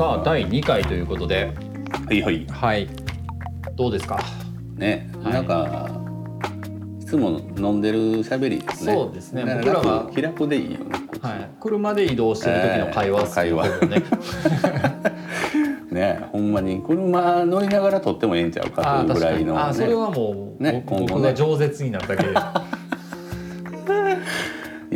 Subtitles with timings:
[0.00, 1.52] さあ第2回ということで。
[2.08, 2.46] はいはい。
[2.46, 2.88] はい。
[3.76, 4.18] どうですか？
[4.76, 5.32] ね、はい。
[5.34, 5.90] なんか
[7.02, 8.94] いつも飲んでる喋りですね。
[8.94, 9.44] そうですね。
[9.44, 10.86] 僕らが楽気楽でいいよね。
[11.20, 11.50] はい。
[11.60, 13.68] 車で移動してる時の会話っすえー会話。
[15.92, 16.80] ねねほんまに。
[16.80, 22.32] 車乗りながら撮ってもええんちゃうかというぐらいの、ね、あーそれはもう、ね僕が饒舌になっただけで。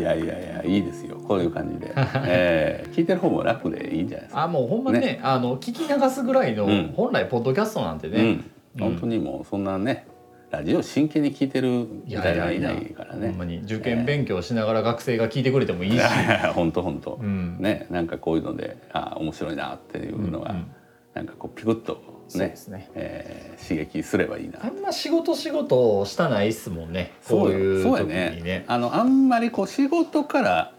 [0.01, 1.93] いやいやいやいいですよこういう感じで、
[2.27, 4.43] えー聞いてる方も楽でいいんじゃないですか。
[4.43, 6.93] あもうほんまねあの聞き流すぐらいの、うん。
[6.95, 8.39] 本来ポッドキャストなんてね、
[8.77, 10.07] うん、本当にもうそんなね
[10.51, 11.73] ラジオ真剣に聞いてるい
[12.07, 13.29] みやたいないないからね。
[13.29, 16.01] ほんまに受験勉強しながら学生が聞いてくれてもいいし。
[16.55, 17.57] 本当本当、うん。
[17.59, 20.67] ねなんかこういうのであ面白いなっていうのが、うんうん
[21.15, 22.03] なんかこうピクッと
[22.35, 22.91] ねね。
[22.95, 24.59] えー刺激すればいいな。
[24.65, 27.13] あんま仕事仕事したないっすもんね。
[27.29, 28.41] こういう時にね。
[28.43, 28.65] ね。
[28.67, 30.74] あのあんまりこう仕事から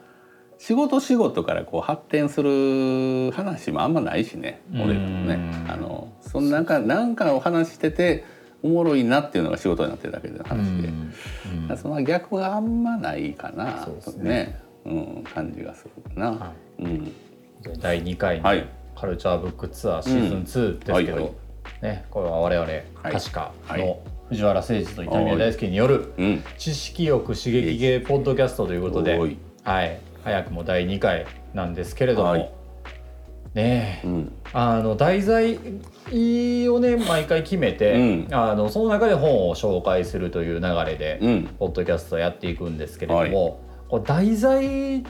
[0.58, 5.36] 仕事仕事からこう発展する話もあんまないしね俺らもね。
[5.36, 8.25] うんあのそのなんかなんかお話してて
[8.64, 14.30] おもろいなっていうのが仕事になってるだけの話で、その逆があんまないかなそうですとね。
[14.30, 14.89] ねう
[15.20, 17.11] ん、感じがするかな、はうん、
[17.80, 18.67] 第2回のはい。
[18.95, 20.38] カルチャーブックツアーシーズン
[20.78, 21.36] 2ですけど、
[21.81, 22.67] ね、これは我々
[23.03, 23.81] 確かはい。
[23.81, 29.17] の藤原誠二と伊丹大輔によるうん、知識欲刺激系ポッドキャストということで、
[29.64, 32.51] はい、早くも第2回なんですけれども、はい。
[33.53, 34.07] ねえ。
[34.07, 35.59] うん、あの題材
[36.67, 38.27] をね毎回決めて、うん。
[38.31, 45.03] あのその中で本を紹介するという流れで、うん、ポッドキャストやっていくんですけれども、こう題材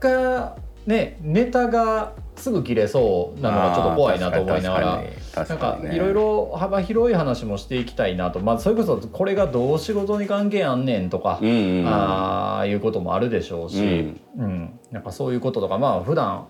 [0.00, 5.02] がねネタがすぐ切れそうなのがちょっと怖いなと思いながら。
[5.44, 14.80] なんかいろいろ幅広い話もしていきたいなと、まあ、それこそこれがどう仕事に関係あんねんとか、うんうんうん、ああいうこともあるでしょうし、うん。
[14.90, 16.46] なんかそういうこととかまあ普段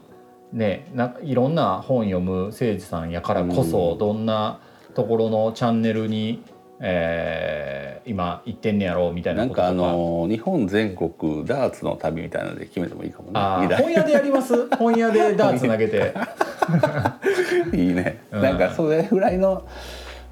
[0.52, 3.98] ねないろんな本読む誠司さんやからこそ、うん。
[3.98, 4.60] どんな
[4.94, 6.42] ところのチャンネルに、
[6.80, 9.66] えー今行ってんねやろうみたいななんこととか。
[9.66, 13.74] かあの日本全国ダーツの旅みたいなので決めてもいいかもね。
[13.76, 14.68] 本屋でやります？
[14.76, 16.12] 本屋でダーツ投げて
[17.76, 18.20] いいね。
[18.30, 19.64] うんなんかそれぐらいの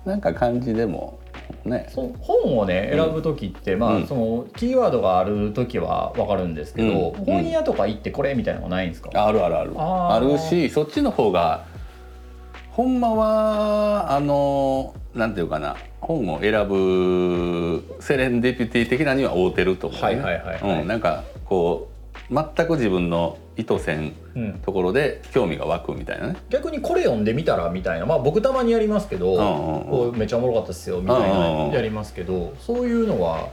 [0.04, 1.18] なんか感じでも
[1.64, 1.88] ね。
[2.20, 9.72] 本をね選ぶ時って、まあ、うんそのキーワードがある時は分かるんですけど、うん本屋とか行ってこれみたいなのないんですか、あるあるある。
[9.76, 11.64] あーあるしそっちの方が
[12.70, 20.06] ほんまはあのなんていうかな本を選ぶセレンディピティ的なには合うてると思う、ね。
[20.06, 21.88] はいはいはいはいうんなんかこ
[22.30, 26.36] う全く自分の意図せんうん、ところで興味が湧くみたいなね。
[26.50, 33.50] 逆にこれ読んでみたらみたいなまあ僕たまにやりますけど、んうんうんこうめっちゃおもろかったですよみたいなうんうんやりますけどそういうのは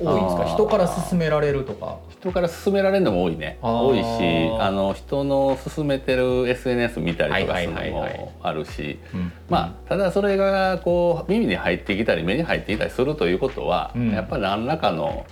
[0.00, 0.44] 多いんですか？
[0.44, 1.98] 人から勧められるとか？
[2.10, 3.58] 人から勧められるのも多いね。
[3.62, 9.32] 多いしあの人の勧めてる SNS 見たりとかするのもあるしうん。
[9.48, 14.10] まあただそれがこう耳に入ってきたり目に入ってきたりするということは、うん。
[14.10, 15.26] やっぱり何らかの、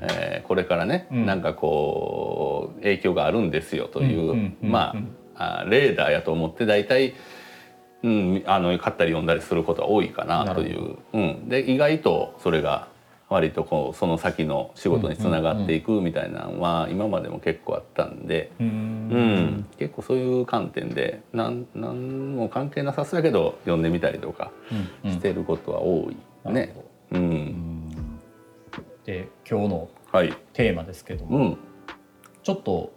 [0.00, 1.26] えーこれからね、うん。
[1.26, 4.94] なんかこう影響があるんですよという、うんうんうんま
[5.36, 7.14] ああレーダーやと思って大体、
[8.02, 10.98] うん、あの買ったり読んだりすることは多いかなという。
[11.14, 12.88] うん、で意外とそれが
[13.30, 24.50] 割とこうその先の仕事につながっていくみたいなのは今までも結構あったんで、ううんん結構そういう観点でなんなんも関係なさそうやけど読んでみたりとか
[25.04, 26.16] うんしてることは多い
[26.52, 26.74] ね。
[26.74, 27.18] うほど。
[27.18, 27.90] うんん。
[29.06, 30.34] で今日のはい。
[30.52, 31.58] テーマですけども、うん。
[32.42, 32.92] ちょっと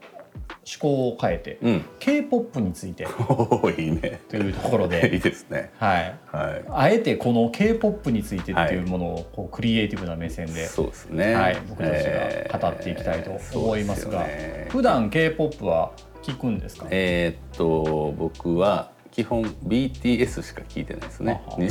[0.66, 1.86] 思考を変えて、うん。
[2.00, 4.22] K-POP についておいいね。
[4.30, 5.72] というところ いでいですね。
[5.78, 6.64] はい、はい。
[6.70, 11.36] あえてこの K-POP についてっていうものをこうクリエイティブな目線で、そうですね。
[11.36, 15.92] はい、僕たちが語っていきたいと思いますが、えーすよね普段 K-POP は
[16.22, 21.52] 聞くんですか、えーっと僕は基本 BTS しか聞いてないですねあ。
[21.52, 21.70] はもう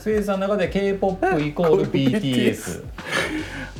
[0.00, 2.84] 生さんの中で K-POP イコール BTS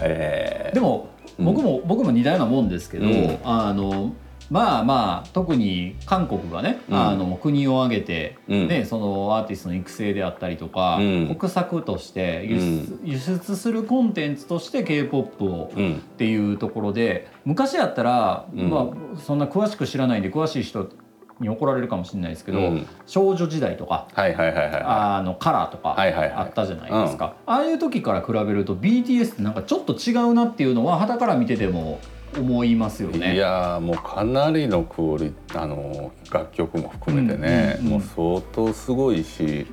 [0.00, 3.38] えーでも僕も、僕も似たようなもんですけど、うん。
[3.44, 4.14] あの
[4.48, 6.96] まあまあ特に韓国がね、うん。
[6.96, 8.68] あの国を挙げて、うん。
[8.68, 11.36] ねそのアーティストの育成であったりとか、うん。
[11.36, 15.96] 国策として輸出,、輸出するコンテンツとして k p o p をうん。
[15.96, 18.70] っていうところで昔やったら、うん。
[18.70, 20.88] まあ、そんな詳しく知らないんで詳しい人
[21.40, 22.86] に怒られるかもしれないですけど、うん。
[23.06, 32.00] 少女時代とかカラーとかあったじゃないですか、ああいう時から比べると BTS ってなんかちょっと違うなっていうのは傍から見てても
[32.36, 33.34] 思いますよね。
[33.34, 39.66] いやーもうかなりのクオリあの楽曲も含めてね、もう相当すごいし、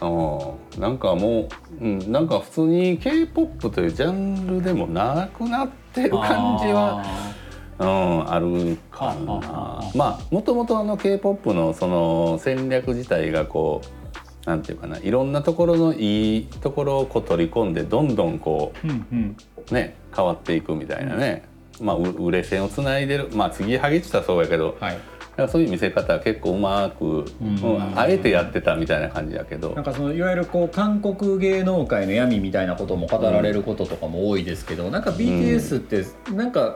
[0.00, 1.48] うん、なんかも
[1.80, 7.02] う、うん、なんか普通に k p o p というジャンルでもなくなってる感じは
[7.78, 9.82] うん、あるかな。
[9.94, 13.82] まあもともとあの K-POP のその戦略自体がこ
[14.44, 19.36] うなんていうかないろんなところのいいところをこう取り込んでどんどんこう、うんうん、
[19.70, 21.44] ね変わっていくみたいなね、
[21.80, 23.28] うん、まあ売れ線をつないでる。
[23.32, 24.98] まあ次はぎってたらそうやけど、はい、
[25.36, 29.74] からそういう見せ方は結構うまく、うん、あえてやってたみたいな感じやけど。
[29.74, 36.74] なんかそのいわゆるこう韓国芸能界の闇みたいなことも語られることとかも多いですけど、うん、なんか BTS ってなんか、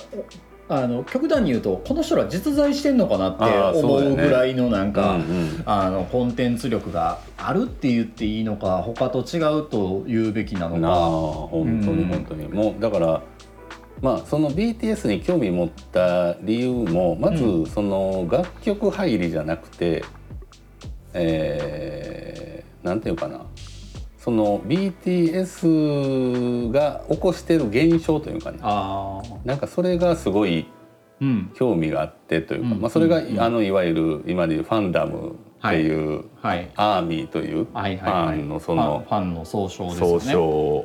[0.72, 3.44] あの極端に言うとこの人ら実在してんのかなって
[3.80, 10.94] 思うぐらいのなんか、ねうんうん、あのコンテンツ力があるって言っていいのか他と違うと言うべきなのか。
[11.50, 13.22] 本当に本当に、うん、もうだから
[14.00, 20.06] まあ、その BTS に興味持った理由もまずその楽曲入りじゃなくて、うん、
[21.12, 23.44] えー、なんていうかな
[24.20, 28.58] その BTS が起こしてる現象というかね。
[29.44, 30.66] なんかそれがすごい
[31.54, 36.56] 興味があってというか、うん、まあ、それが、うん、あのいわゆる今でいうファンダムっていう、はい。
[36.56, 40.08] はい、アーミーというファンのそのファンの総称ですね。
[40.08, 40.84] 総称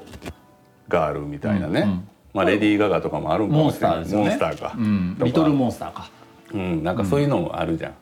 [0.87, 1.81] ガールみたいなね。
[1.81, 6.09] うんまあ、レディー・ガガとかもあるもしれない、ね、モンスターか、うん、リトルモンスターか、
[6.53, 7.93] うん、なんかそういうのもあるじゃん。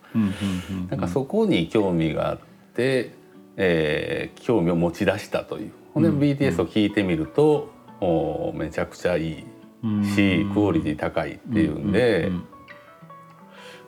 [0.90, 2.40] なんかそこに興味があっ
[2.76, 3.12] て、
[3.58, 5.72] えー、興味を持ち出したという。
[5.94, 7.72] ほんで BTS を聞いてみると、
[8.02, 9.46] うん、おめちゃくちゃいい
[10.16, 12.32] し、クオリティ高いっていうんで、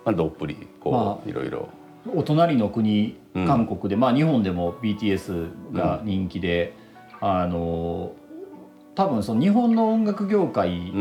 [0.04, 1.70] まあ、どっぷりこう、いろいろ。
[2.14, 6.74] お隣の国韓国で、まあ日本でも BTS が人気で、
[7.20, 8.14] あの
[8.94, 10.92] 多分その日本の音楽業界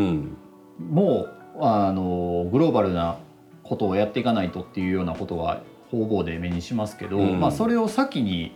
[0.78, 1.26] も、
[1.56, 3.18] うん、あのグローバルな
[3.62, 5.62] ことをやっていかないとっていうようなことは
[5.94, 8.52] 方々で目にしますけど、うん、まあ、それを先に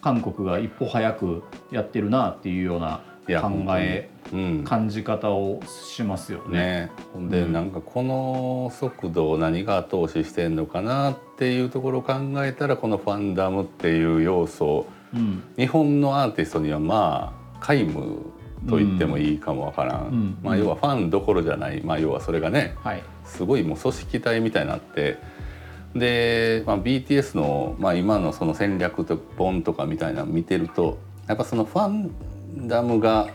[0.00, 6.90] 韓国が一歩早くやってるなっていうような考え、うん、感じ方をしますよね。
[7.16, 7.28] ね。
[7.28, 18.32] で、うん、なんかこの速度を何が後押ししてんのかなっていうところを考えたらこのファンダムっていう要素、うん、日本のアーティストにはまあ皆無
[18.68, 25.18] と言ってもいいかもわからん、うん、まあ、要はファンどころじゃない、まあ、要はそれがね、はい、すごいもう組織体みたいになって
[25.98, 33.28] で、まあ、BTS の、まあ、今のその戦略と本とかみたいなの見てるとやっぱそのファンダムが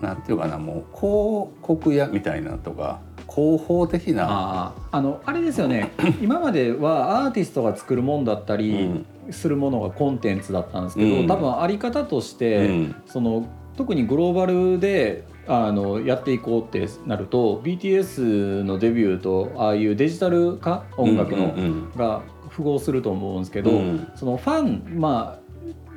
[0.00, 3.00] なんていうかなもう広告屋みたいなとか
[3.32, 5.92] 広報的なああのあれですよね。
[6.22, 21.54] 今まではアーティストが作るもんだったりするものがコンテンツだったんですけど、うん、多分あり方として、うん、その特にグローバルであのやっていこうってなると BTS のデビューとああいうデジタル化音楽の、
[21.96, 25.46] が符合すると思うんですけど、うん、そのファンまあ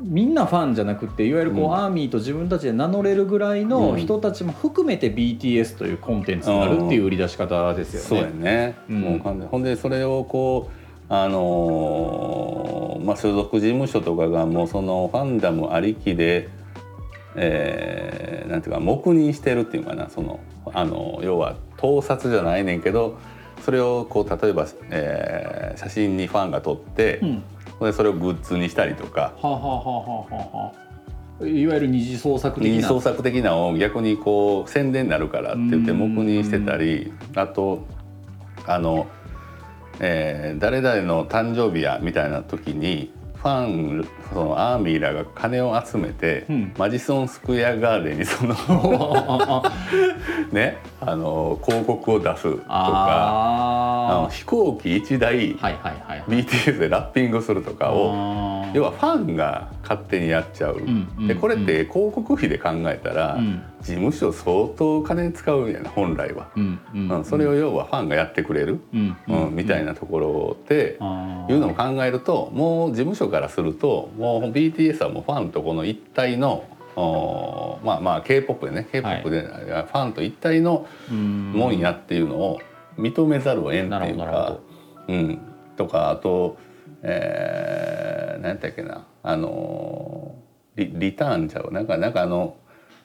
[0.01, 8.07] みんなファンじゃなくていわゆるこう、うん、アーミーと自分たちで名乗れるぐらいの人たちも含めて BTS というコンテンツになるっていう売り出し方ですよね。
[8.07, 10.79] そうやね、うん、もうほんでそれをこう
[11.11, 16.49] あのー、まあ、所属事務所とかがもうそのファンダムありきで
[17.35, 20.39] えー、なんていうか黙認してるっていうかなその
[20.73, 23.17] あの要は盗撮じゃないねんけど
[23.63, 27.43] それをこう例えば、えー、写真にファンが撮って、うん、
[27.81, 29.33] でそれをグッズにしたりとか。
[29.41, 30.73] はあはあはあは
[31.41, 32.75] あ、いわゆる二次創作的な。
[32.75, 37.85] 二次創作的なを逆にこう宣伝になるからって言って黙認してたりあと
[38.65, 39.07] あの、
[39.99, 48.53] えー、誰々の誕生日やみたいな時にファンそのアーミーらが金を集めて、うん、マジソンスクエアガーデンにその
[50.51, 60.81] ねあの広告を出すとかあの飛行機1台、はいはいはい、BTS でラッピングするとかを要はファンが勝手にやっちゃう。
[61.27, 66.79] でこれって広告費で考えたら、うん、事務所相当金使うんやな本来は、うん
[67.23, 70.97] それを要はファンがやってくれる、うんみたいなところって
[71.49, 76.65] いうのを考えるともう事務所からするともう BTS はもうファンとこの一体の
[77.83, 82.59] まあまあ K-POP でね K-POP でファンと一体のもんやっていうのを
[82.97, 84.57] 認めざるを得んっていうか、
[85.07, 85.39] うん、
[85.77, 86.57] とかあと、
[87.01, 89.05] えー、何やったっけな。
[89.23, 90.35] あの
[90.75, 91.71] リリターンちゃう？
[91.71, 92.57] なんかなんかあの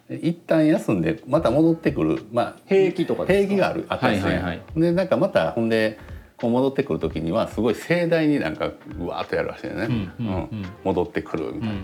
[0.09, 5.99] 一旦休んでまた戻ってくる、まあ、兵役とか兵役があるあったりする、はいはいはい、でなんかまたほんで
[6.37, 8.67] こう戻ってくる時にはすごい盛大になんか
[8.99, 9.87] うわーっとやるらしいよね、
[10.21, 11.75] うん、うんうん、戻ってくるみたいな、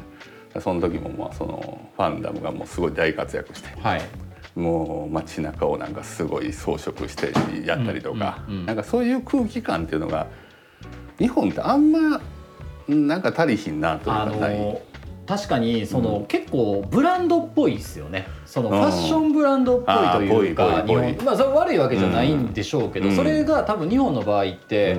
[0.56, 4.02] うん、その時もまあそのファンダムがもうすごい大活躍して、はい、
[4.54, 7.32] もう街中をなんかすごい装飾して
[7.66, 10.26] やったりとか、うんうんうん、なんかそういう空気感っていうのが
[11.20, 12.20] 日本ってあんま
[12.88, 14.82] なんか足りひんなというかない。
[15.26, 18.26] 確かにその、うん、結構ブランドっぽいですよね。
[18.46, 24.96] そのファッションブランドっぽいというか、日本まあそれ悪いわけじゃないんでしょうけど、それが多分日本の場合って、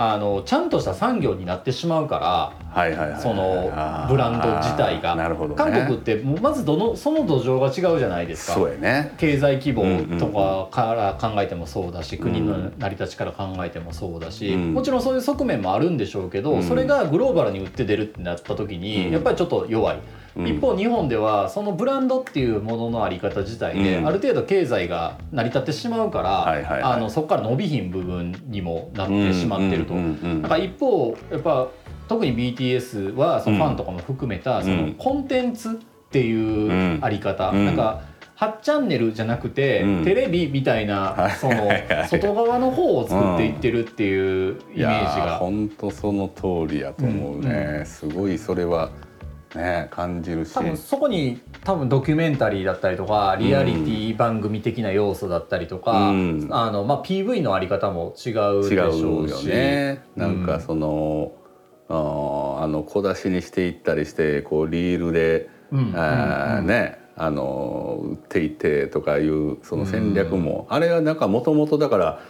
[0.00, 3.68] あのちゃんとした産業になってしまうから、その
[4.08, 8.52] ブランド自体が、ね、韓国ってまずどのその土壌が違うじゃないですか。
[8.52, 19.98] そうや、ね、経済規模とかから考えてもそうだし、うん、国の成り立ちから考えてもそうだし、うん、もちろんそういう側面もあるんでしょうけど、うん、それがグローバルに売って出るってなった時に、やっぱりちょっと弱い。
[20.36, 29.94] 一方日本ではそのブランドっていうもののあり方自体である程度経済が成り立ってしまうからあのそこから伸びひん部分にもなってしまってると。
[29.94, 31.68] なんか一方やっぱ
[32.08, 35.72] 特に BTS はそのファンとかも含めたそのコンテンツっ
[36.10, 38.02] ていうあり方、なんか
[38.38, 41.68] 8チャンネルじゃなくて、うん、テレビみたいなその
[42.08, 45.38] 外側の方を作っていってるっていうイメージが。
[45.38, 48.90] 本当その通りやと思うね、うん、すごいそれは
[49.54, 50.54] ね感じるし。
[50.54, 59.46] 多分そこに多分ドキュメンタリーだったりとかリアリティ番組的な要素だったりとか、うん、あのまあ、PV のあり方も違うでしょうし。
[59.46, 61.32] ね、なんかその、
[61.88, 72.20] うん、あの小出しにしていったりしてこうリールで、うん、あねあの売っていてとかいうその戦略も、あれはなんかもともとだから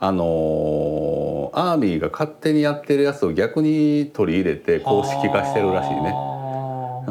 [0.00, 6.37] あのアーミーが勝手にやってるやつを逆に取り入れて公式化してるらしいね。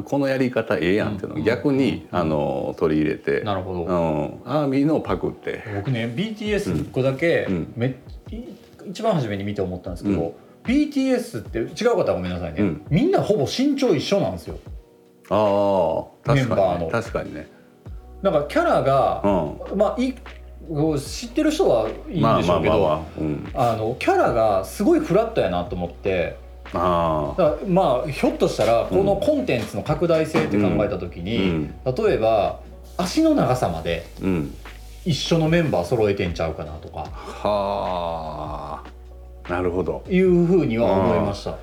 [0.03, 3.41] このやり方ええやんっていうのを逆に、あの取り入れて。
[3.41, 5.63] なるほど、うん、アーミーのパクって。
[5.75, 7.95] 僕ね BTS1 個だけ、め
[8.89, 14.57] 一番初めに見て思ったんですけど、BTS って違う方はごめんなさいね、みんなほぼ身長一緒なんですよ。
[15.29, 16.89] ああメンバーの。
[16.89, 17.47] 確かにね。
[18.21, 19.21] なんかキャラが、
[19.75, 20.13] まあい
[20.99, 23.05] 知ってる人はいいんでしょうけど
[23.53, 26.37] あのキャラがすごいフラットやなと思って
[26.73, 32.59] あだまあひょっとしたらこのコンテンツの拡大性って考えた時に、うん、例えば
[32.97, 34.05] 足の長さまで
[35.05, 38.97] 一緒のメンバー揃えてんちゃうかなとか、はあ。
[39.49, 40.03] なるほど。
[40.09, 41.57] いうふうには思いました。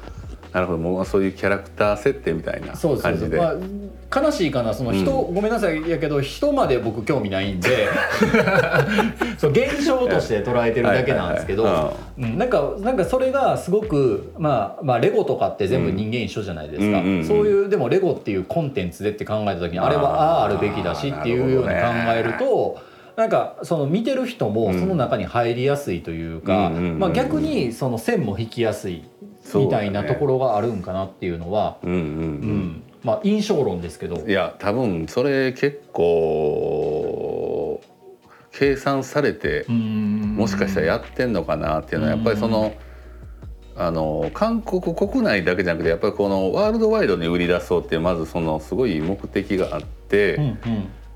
[0.54, 3.36] なるほどもうそういうキャラクター設定みたいな感じで。
[3.36, 7.88] まあ、悲しいかなその人、うん、ごめんなさいやけど人まで僕興味ないんで
[9.36, 21.74] そう現象として捉えてるだけなんですけど、なんかなんかそれがすごく、まあ、まあレゴとかって全部人間一緒じゃないですか、そういうでもレゴっていうコンテンツでって考えた時にあれはあああるべきだしっていうように考
[22.14, 22.78] えると。
[23.16, 29.04] なんかその見てる人もその中に入りやすいというか、まあ、逆にその線も引きやすい
[29.54, 34.16] みたいなところがあるんかなっていうのは、うん、うん、まあ印象論ですけど。
[34.26, 37.80] いや多分それ結構
[38.52, 42.74] 計算されてもしかしたらやってんのかなっていうのはやっぱりその。
[43.76, 50.58] あの韓国国内だけじゃなくてやっぱりこのワールドワイドに売り出そうってまずそのすごい目的があって、うんうん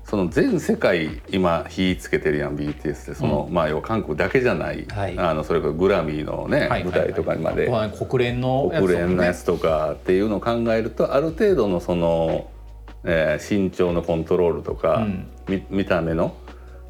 [0.09, 3.13] その全世界今火つけてるやん BTS って。
[3.13, 12.49] その、うん、まあ要は韓国だけじゃない、はい、あのそれからグラミーのね、はい、舞台とかにまで、はい、国連の国連のやつとかっていうのを考えるとある程度のその、
[13.03, 16.35] えー、身長のコントロールとか、うん、見見た目の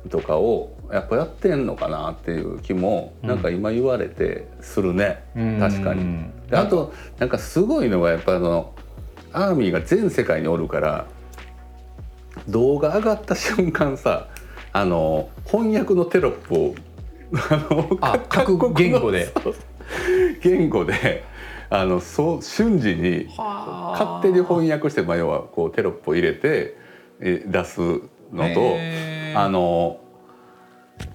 [0.10, 6.30] とかをやっぱやってんのかなっていう気もなんか今言われてするね、うん、確かに。
[6.52, 8.74] あとなんかすごいのがやっぱりの
[9.34, 11.06] アーミーが全世界におるから。
[12.48, 14.28] 動画上がった瞬間さ
[14.72, 16.76] あの翻訳のテロップを
[17.50, 19.34] あのあ各言語で。
[20.42, 21.24] 言語で
[21.70, 26.78] あのそう瞬時に勝手に翻訳して、まあ、要はこうテロップを入れて
[27.20, 27.80] 出す
[28.32, 28.78] のと
[29.36, 30.00] あの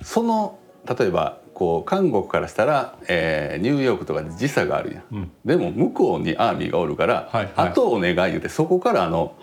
[0.03, 0.59] その
[0.99, 9.35] 例えばこう韓国からしたら、えー、ニューヨークとかで時差があるやん、うん、でも向こうにアーミーがおるから、はいはい、あとお願い言うてそこからあの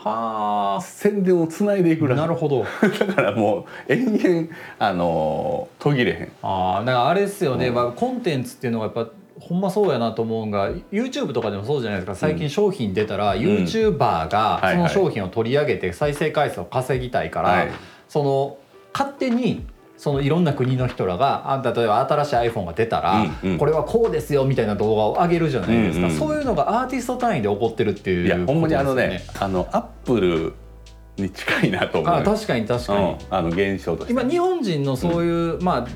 [0.81, 2.15] 宣伝をつないでいくら。
[2.15, 2.65] なるほど。
[2.99, 6.31] だからもう延々あの途切れへん。
[6.43, 9.07] あだからあれですよね、うん、まあ、コンテンツっていうのがやっぱ
[9.39, 12.15] ほんまそうやなと思うんが YouTube とかでもそうじゃないですか。
[12.15, 17.69] 最近商品出たら、うん、YouTuber がその商品を取り上げて再生回数を稼ぎたいから、はいはい、
[18.09, 18.57] その
[18.93, 19.65] 勝手に
[20.01, 30.53] そのいろんな国の人らがあ例えば新しい iPhone が出たら、うんうん、これはこうですよみたいな動画を上げるじゃないですか、うんうん、そういうのがアーティスト単位で起こってるっていう、ね、いやほんまにあのねあのアップル
[31.17, 32.15] に近いなと思う。
[32.15, 35.87] あ確かに確かに、うん、あの現象と今日本人のそういう、うん、まあ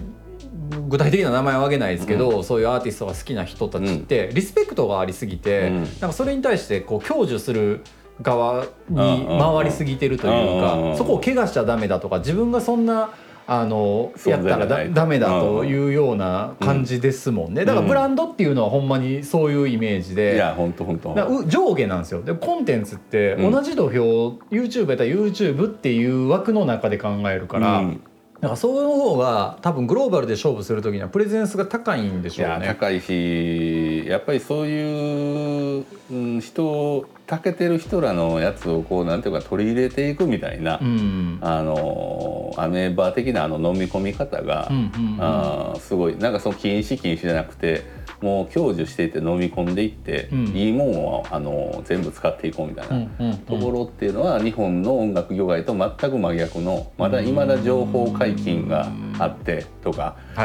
[0.88, 7.82] 具体的な名前は挙げないですけど、うん、そういうアーティストが好きな人たちって、リスペクトがありすぎて、なんかそれに対してこう享受する
[8.22, 13.10] 側に回りすぎてるというか、そこを怪我しちゃダメだとか自分がそんな
[13.48, 22.24] あのやったらだダメだというような感じですもんね、だからブランドっていうのはほんまにそういうイメージで、いや本当本当上下なんですよ。
[22.24, 28.02] でコンテンツって同じ土俵、うん、YouTube やったら YouTube っていう枠の中で考えるから、うん
[28.46, 32.68] だからそういう方が多分グローバルで勝負する時にはプレゼンスが高いんでしょうね。
[32.68, 48.05] 高いしやっぱりそういう、うん、人たけてる人らのやつをこうなんていうか取り入れていくみたいな、うん、あのアメーバー的なあの飲み込み方が、うんうんうん、あすごいなんかその禁止禁止じゃなくて。
[48.22, 60.40] もう享受していって飲み込んでいって、うん、いいもんをあの全部使っていこうみたいなところっていうのは日本の音楽業界と全く真逆のまだいまだ情報解禁があってとか一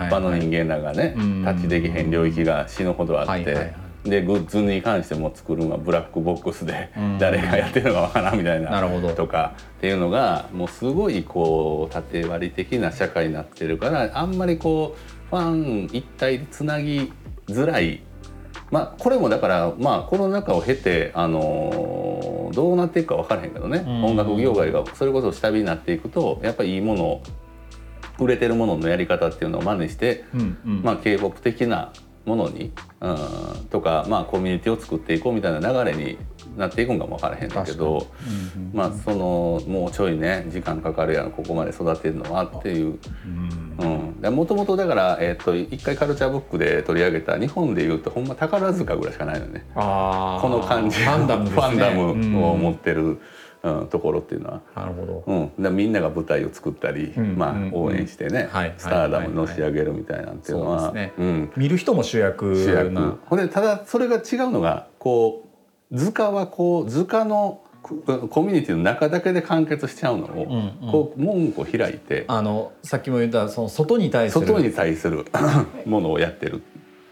[0.00, 3.84] 般の人間らがねタッチできへん領域が死ぬほどあって。
[4.04, 8.70] でグッズに関しても作るのはブラックボックスで誰がやってるのかわからんみたいな
[9.14, 17.12] とかっていうのがもうすごいこう縦割り的な社会になってるからあんまりこうファン一体でつなぎ
[17.48, 18.02] づらい。
[18.70, 27.22] まあこれもだからまあコロナ禍を経てあのどうなっていくか分からへんけどね、音楽業界がそれこそ下火になっていくとやっぱりいいものを
[28.18, 31.92] 売れてるもののやり方っていうのを真似して、うんうん、まあ K-POP 的な
[32.24, 36.16] ものに、うん、とか、まあ、コミュニティを作っていこうみたいな流れに
[36.56, 38.06] なっていくんかも分からへんだけど、
[38.56, 42.98] うんうん、まあそのもうちょいね時間かかるやんここまで育てるのはっていう。
[44.30, 49.66] もともとだから、えーと、一回カルチャーブックで取り上げた日本でいうとほんま宝塚ぐらいしかないのね。
[49.74, 49.80] こ
[50.48, 53.20] の感じファンダム、ね、ファンダムを持ってる。
[53.64, 54.60] うん、ところっていうのは。
[54.76, 63.18] なるほど、うん、でみんなが舞台を作ったり、うん、まあ、応援してね、スターダムのし上げるみたいなんていうのは、ねうん、見る人も主役主役。
[63.24, 65.43] ほんでただそれが違うのがこう
[65.94, 70.44] 図鑑はこう図鑑のコミュニティの中だけで完結しちゃうのを、
[70.80, 74.46] うんうん、こう門戸開いてあのさっきも言ったその外に対する。
[74.46, 75.26] 外に対する
[75.84, 76.62] ものをやってる。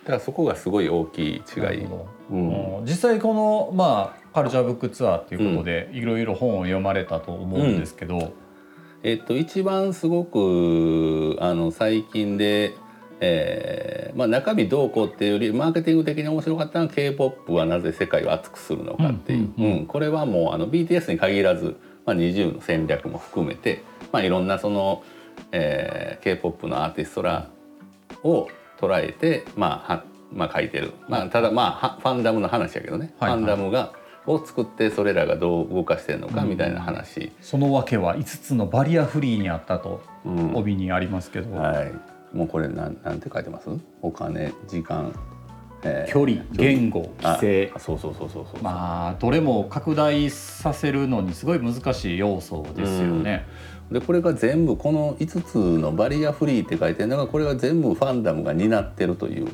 [0.04, 1.86] だからそこがすごい大きい違い、
[2.30, 8.32] うん、実際このまあカルチャーブックツアーっていうことでいろいろ本を読まれたと思うんですけど、うん、
[9.04, 12.72] えっと一番すごくあの最近で
[13.24, 25.04] えーまあ、中身どうこうっていうよりマーケティング的に面白かったのは k p o p はなぜ世界を熱くするのかっていう、うん、うんうん、これはもうあの BTS に限らず、まあ、20の戦略も含めて、まあ、いろんなその、
[25.52, 27.48] えー、k p o p のアーティストら
[28.24, 28.48] を
[28.80, 33.92] 捉えて、まあはまあ、書いてる、まあ、ただまあファンダムの話やけどね、はいはい、ファンダムが
[34.26, 40.00] を作ってそれらがどう動かしてるのかみたいな話、うん、その訳は5つのバリアフリーにあったと
[40.54, 43.68] 帯にありますけど、はいもうこれなんなんて書いてます？
[44.00, 45.12] お金時間、
[45.82, 47.72] えー、距離言語規制。
[47.78, 53.46] そうそうそうそうそうまあどれも拡大させるのにすごい難しい要素ですよね。
[53.90, 59.46] でこれが全部この5つのバリアフリーって書いてるのがこれが全部ファンダムが担ってるという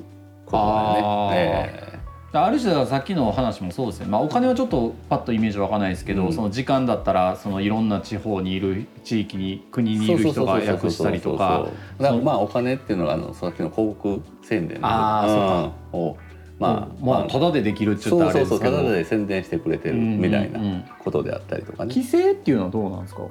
[0.47, 0.95] ことだ
[1.35, 1.73] ね。
[1.85, 1.98] えー
[2.33, 15.97] ある種はさっきの話もそうですね、まあ、お金はちょっとパッとイメージわかんないですけど、うん、その時間だったらそのいろんな地方にいる地域に国にいる人が訳したりとかまあお金っていうのがあのさっきの広告宣伝あそうか。
[15.99, 16.28] を
[16.59, 20.61] まあ、まあ、ただでできるって言ったらあれですそうそうただで宣伝してくれてるみたいな
[20.99, 21.95] ことであったりとかね。
[21.95, 23.23] 規制っていうのはどうなんですか？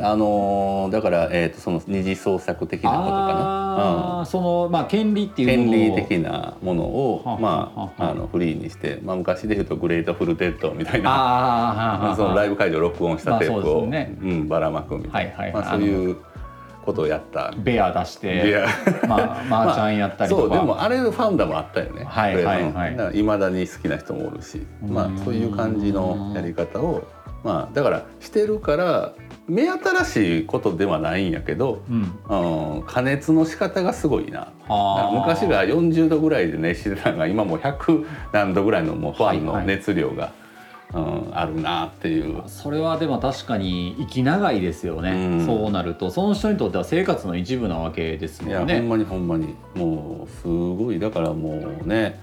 [0.00, 12.14] あのだから、えーと、その二次創作的なことかな、うん、その、まあ、権利っていう権利的なものをまあ、あのフリーにして、まあ、昔で言うと「グレートフルデッド」みたいな。
[12.16, 16.16] そのライブ会場録音したテープを、うん、ばらまくみたいな、まあ、そういう。
[16.84, 17.52] ことをやった。
[17.56, 18.64] ベア出して
[19.06, 22.04] まあ、マーチャンやったりとか、まあ、そうでもあれファンダもあったよね。
[22.04, 23.18] はいはいはい。
[23.18, 27.04] いまだに好きな人もおるしまあそういう感じのやり方を
[27.44, 29.12] まあだからしてるから
[29.46, 34.52] 目新しいことではないんやけど、うん、うん、加熱の仕方がすごいな。
[35.12, 40.14] 昔が40度ぐらいで熱してたのが今もう100何度ぐらいのもうファンの熱量が。
[40.14, 40.32] はいはい
[40.94, 42.42] うん、あるなっていう。
[42.46, 46.10] それはでも確かに生き長いですよね、うん、そうなると。
[46.10, 48.72] その人にとっては生活の一部なわけですもんね。
[48.72, 49.54] いやほんまにほんまに。
[49.74, 50.98] もうすごい。
[50.98, 52.18] だからもうね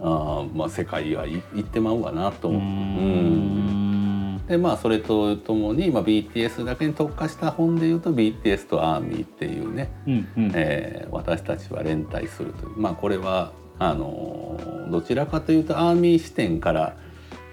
[0.00, 2.48] あまあ世界はい行ってまうわなと。
[2.48, 4.40] 思ううん。
[4.46, 12.78] でまあそれとともに、まあ、BTS だけに特化した本でいうと BTS とアーミーっていうね、うんうん、えー、私たちは連帯するという。
[12.78, 16.96] まあこれはあのどちらかというとアーミー視点から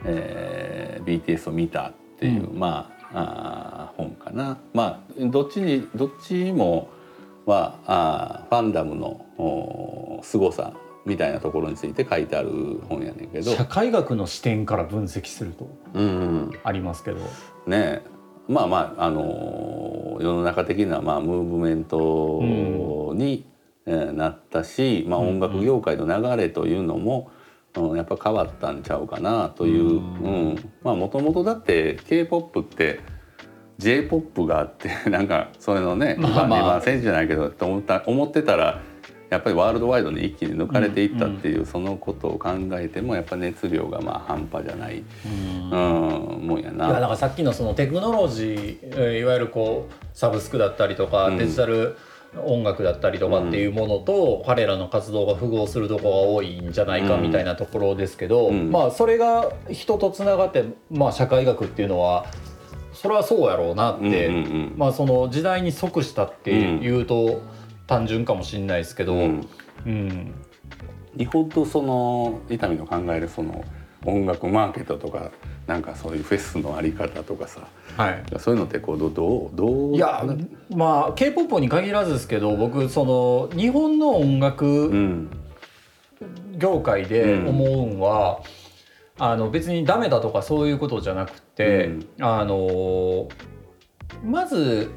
[0.03, 4.58] えー、BTS を見たっていう、うん、まああ本かな。
[4.73, 6.89] まあどっちにどっちも
[7.45, 10.73] はあファンダムの凄さ
[11.05, 13.51] みたいなところについて書いてある本やねんけど。
[13.51, 17.19] 社会学の視点から分析すると、うん、ありますけど。
[17.67, 18.01] ね
[18.47, 23.45] まあまああの世の中的なまあムーブメントに、
[23.88, 27.29] えなったし、まあ、音楽業界の流れというのも、
[27.81, 32.99] うん、やっぱ変わったんちゃうかなという、うんまあもともとだって k p o p って
[33.77, 38.81] j p o p があって なんかそれのね、まあまあ、2番センチじゃないけどと思った思ってたら
[39.29, 46.85] やっぱりワールドワイドに一気に抜かれていったっていう、うんうん、そのことを考えてもやっぱ熱量がまあ半端じゃない、うん、もんやな。
[46.85, 51.97] いやだからさっきのそのテクノロジーいわゆるこうサブスクだったりとか、デジタル
[52.43, 62.25] 音楽だったりとかっていうものと、彼らの活動が符合するとこが多いんじゃないかみたいなところですけど、まあそれが人とつながって、まあ、社会学っていうのは
[62.93, 64.29] それはそうやろうなって、
[64.75, 67.41] まあその時代に即したっていうと。
[67.87, 69.47] 単純かもしれないですけど、うん、
[69.85, 70.33] うん、
[71.17, 73.63] 日本とその伊丹の考えるその
[74.05, 75.31] 音楽マーケットとか
[75.67, 79.95] なんかそういうフェスのあり方とかさ、はい、そういうのってこうどどうどう？
[79.95, 80.23] いや
[80.69, 85.29] まあ k p o p に限らずですけど僕その日本の音楽
[86.58, 87.99] 業界で思うん。
[87.99, 88.41] は、
[89.17, 93.29] うん、あの別にダメだとかそういうことじゃなくて、うん、あの
[94.23, 94.91] まず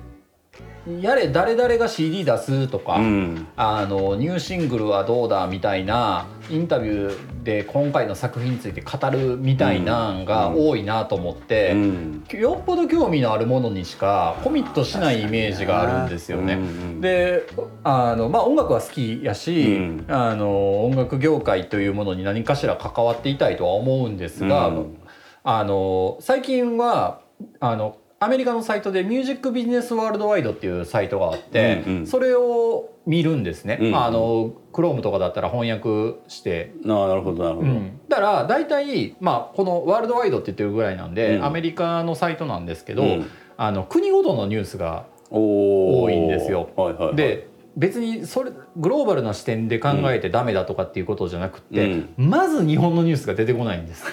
[1.01, 16.59] やれ誰々が CD 出すとか、うん、あのニューシングルはどうだみたいなインタビューで今回の作品について語るみたいなんが多いなと思って、うん、よっぽど興味のあるものにしかコミットしないイメージがあるんですよね。
[17.01, 17.47] で
[17.85, 24.73] あの、まあ、音楽は好きやし、うん、あの音楽業界というものに何かしら関わっていたいとは思うんですが、
[25.45, 27.21] あの最近は
[27.61, 33.87] あのアメリカのサイトでミュージックビジネスワールドワイドっていうサイトがあって、うんうん、それを見るんですね、うん。
[33.89, 36.73] うん、あの Chrome とかだったら翻訳して。
[36.85, 43.27] あなるほどなるほど、うん、だから大体、まあ、このワールドワイドって言ってるぐらいなんで、うん、アメリカのサイトなんですけど、うん、
[43.57, 46.71] あの国ごとのニュースが多いんですよ。
[46.77, 54.05] はいはいはい、で別にそれグローバルな視点で考えてダメだとかっていうことじゃなくて、まず日本のニュースが出てこないんです。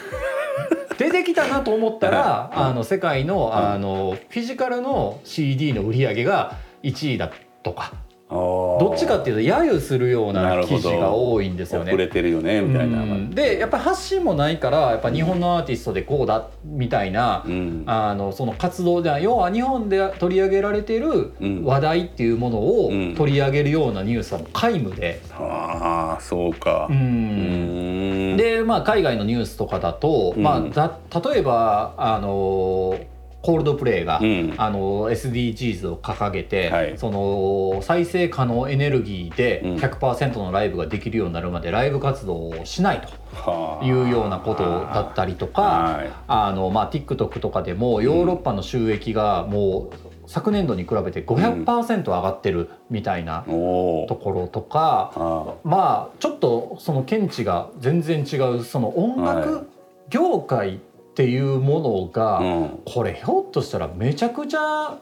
[0.97, 7.31] 出てきたなと思ったら、あの世界のあのフィジカルの CD の売り上げが1位だ
[7.63, 7.93] とか。
[8.35, 11.91] どっちかっていうと揶揄するような記事が多いんですよね。
[11.91, 13.01] 遅れてるよねみたいな。
[13.01, 25.21] うん、でやっぱり発信もないからやっぱ日本のアーティストでこうだみたいな、うん、あのその活動で要は日本で取り上げられてる話題っていうものを取り上げるようなニュースは皆無で。
[25.39, 26.87] うん、ああそうか。
[26.89, 28.37] うん。
[28.37, 32.97] でまあ海外のニュースとかだと、まあだ例えばあの
[33.45, 43.01] コールドプレイが、うん、あの SDGs を掲げて、はい、その再生可能エネルギーで100%のライブができるようになるまでライブ活動をしない
[43.45, 59.69] というようなことだったりとか、あのまあ、TikTok とかでもヨーロッパの収益がもう昨年度に比べて500%上がってるみたいなところとか、うん、まあちょっとその見地が全然違うその音楽
[60.09, 60.79] 業界
[61.15, 64.99] っていうものが、うん、これひょっとしたらめちゃくちゃ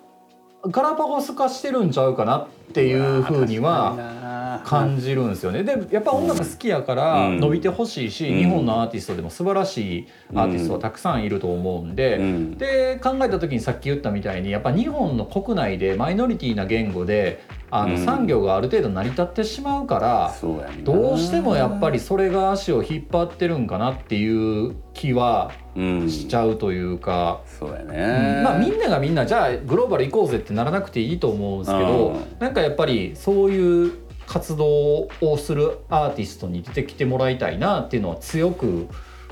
[0.62, 5.64] ガラパゴス化してるんちゃうかなっていうふうには感じるんですよね。
[5.64, 20.36] でやっぱ音楽好きやから伸びてほしいし、うん、日本のアーティストでも素晴らしいアーティストはたくさんいると思うんで、うん、で考えた時にさっき言ったみたいにやっぱ日本の国内でマイノリティな言語であの産業がある程度成り立ってしまうから、
[20.84, 33.94] どうしてもやっぱりそれが足を引っ張ってるんかなっていう気はしちゃうというか、そうやね、まあみんながみんなじゃあグローバル行こうぜってならなくていいと思うんですけど、なんかやっぱりそういう
[34.26, 38.88] 活動をするアーティストに出てきてもらいたいなっていうのは強く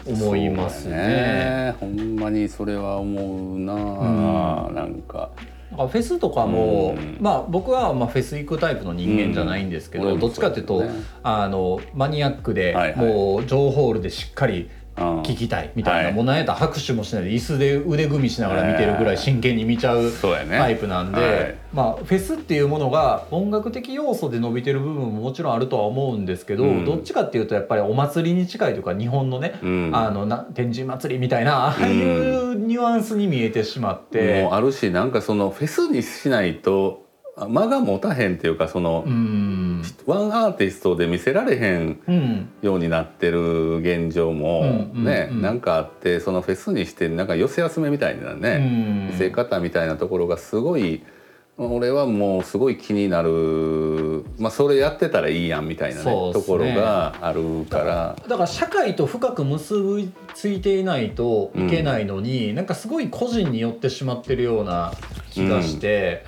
[0.06, 0.95] 思いますね。
[0.95, 1.75] ね。
[1.80, 5.30] ほんまにそれは思うな、うん、なんか。
[5.71, 10.89] フェスとかも、うん、まあ僕はまあフェス行くタイプの人間じゃないんですけど、うん、どっちかっていうと、ね、
[11.23, 14.69] あのマニアックで、はいはい、もう情報でしっかり
[15.24, 29.54] 聞きたいみたいな、もうなんやったら拍手もしないで椅子で腕組みしながら見てるぐらい真剣に見ちゃうタイプなんで、まあフェスっていうものが音楽的要素で伸びてる部分ももちろんあるとは思うんですけど、どっちかっていうとやっぱりお祭りに近いというか日本のね、
[29.94, 34.42] あのな天神祭りみたいなああいうニュアンスに見えてしまって。
[34.44, 37.06] もうあるしなんかそのフェスにしないと
[37.47, 39.04] 間が持たへんっていうかその、
[40.06, 51.04] ワンアーティストで見せられへんようになってる現状もね、うなんかあってそのフェスにしてなんか寄せ集めみたいなね、見せ方みたいなところがすごい
[51.58, 56.34] 俺はもうすごい気になる、まあ、それやってたらいいやんみたいなね、ね。
[56.34, 58.15] ところがあるから。
[58.27, 64.93] だから社会と深く結びついていないといけないのに、うん、なんかすごい個人によってしまってるような
[65.30, 66.25] 気がして。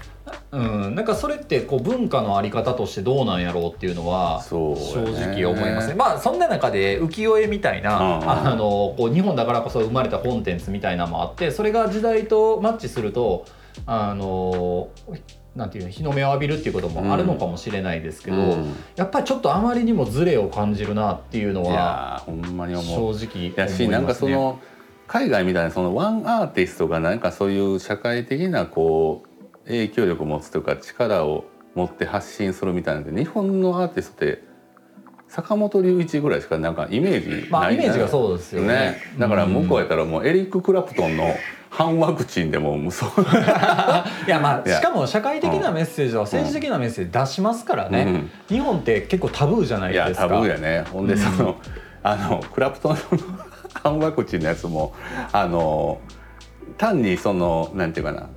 [0.52, 0.86] うん。
[0.86, 5.96] うん、なんかそれってこう文化のあり方としてどうなんやろうっていうのは正直思いますね。
[5.96, 8.20] まあそんな中で浮世絵みたいな、うん。
[8.20, 13.46] うん、あのこう日本だからこそ生まれたコンテンツみたいなのもあってそれが時代とマッチすると
[13.86, 14.90] あの
[15.56, 23.14] なんていう日の目を浴びるっていうこともあるのかもしれないですけど、うん、やっぱりちょっとあまりにもズレを感じるなっていうのはほんまに思う。
[23.14, 24.60] 正直やし、なんかその
[25.06, 29.33] 海外みたいなそのワンアーティストがなんかそういう社会的なこう
[29.66, 31.46] 影響力を持つというか力を
[31.76, 34.44] 持って発信するみたいなんで日本のアーティストって
[35.28, 41.36] 坂本龍一ぐらいしかなんかイメージない、まあ、イメージがそうですよね、ね、だから向こうやったらもうエリック・クラプトンの
[41.72, 43.08] 反ワクチンでも無双
[44.28, 50.10] いやまあしかも社会的なメッセージは政治的なメッセージ出しますからね、うん、日本って結構タブーじゃないですか。
[50.10, 51.56] いやタブーやねほんでその、うん、
[52.04, 53.00] あのクラプトンの
[53.74, 54.94] 反ワクチンのやつも
[55.32, 56.00] あの
[56.78, 58.30] 単にそのなんていうかな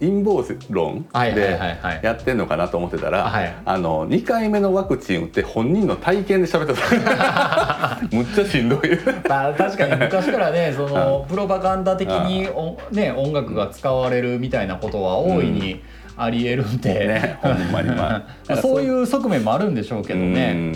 [0.00, 1.58] 陰謀論で
[2.02, 3.30] やってんのかなと思ってたら、
[3.64, 8.00] あの2回目のワクチン打って本人の体験で喋ってた。
[8.10, 8.80] むっちゃしんどい。
[9.28, 15.82] まあ確かに昔からねそのプロパガンダ的にお、ね、音楽が使われるみたいなことは大いに、
[16.16, 18.56] ありえるんで、ね、ほんまに まあ。
[18.56, 20.72] そういう側面もあるんでしょうけどね。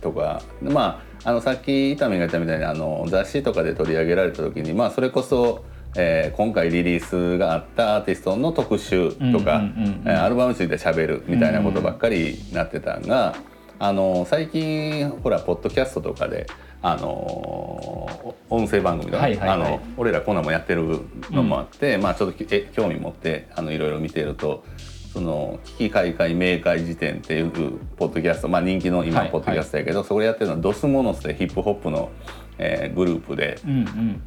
[0.00, 0.42] とか。
[0.62, 5.64] まああのさっき伊丹が言ったみたいにあの雑誌とかで取り上げられた時にまあそれこそ
[5.96, 9.62] えー、今回リリースがあったアーティストの特集とか、
[10.04, 13.34] アルバムについてしゃべるみたいなことばっかりなってたんが、
[13.78, 16.46] あの最近ほらポッドキャストとかで
[16.82, 24.64] あの音声番組とか、あの俺らこんなもやってるのもあって、うん、まあちょっとえ興味持ってあのいろいろ見てると。
[25.10, 27.50] その危機開会明快辞典っていう
[27.96, 32.10] ポッドキャスト、まあ、人気の今ポッドキャストやけど、はいはい、そこでやってるのはドスモノスでヒップホップの、
[32.58, 34.22] えー、グループで、うんうん、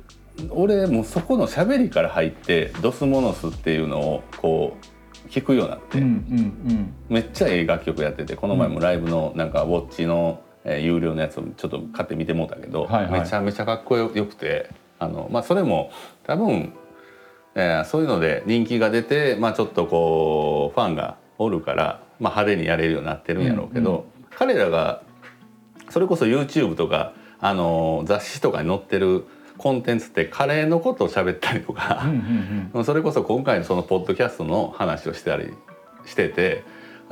[0.49, 6.11] 俺もうそこの喋りから入って「ドスモノス」っていうのをこう聞くようになって、うんうん
[6.71, 15.91] うん、めっちゃええ楽曲やっててこの前もライブのなんかウォッチの、えー、有料のやつをちょっと買って見てもうたけど、はいはい、めちゃめちゃかっこよくてあの、まあ、それも
[16.23, 16.73] 多分、
[17.55, 25.01] えー、そういうので人気が出て、まあ、ちょっとこうファンがおるから、まあ、派手にやれるようになってるんやろうけど、うんうん、彼らが
[25.89, 29.25] それこそ YouTube とかあの雑誌とかに載ってる
[29.61, 32.03] コンテンツってカレーのことを喋ったりとか、
[32.83, 35.53] それこそ今回のそのポッドキャストの話をしたり
[36.05, 36.63] してて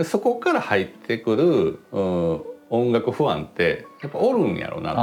[0.03, 5.01] そこから入ってくる、うん、音楽不安ってやっぱおるんやろうなと。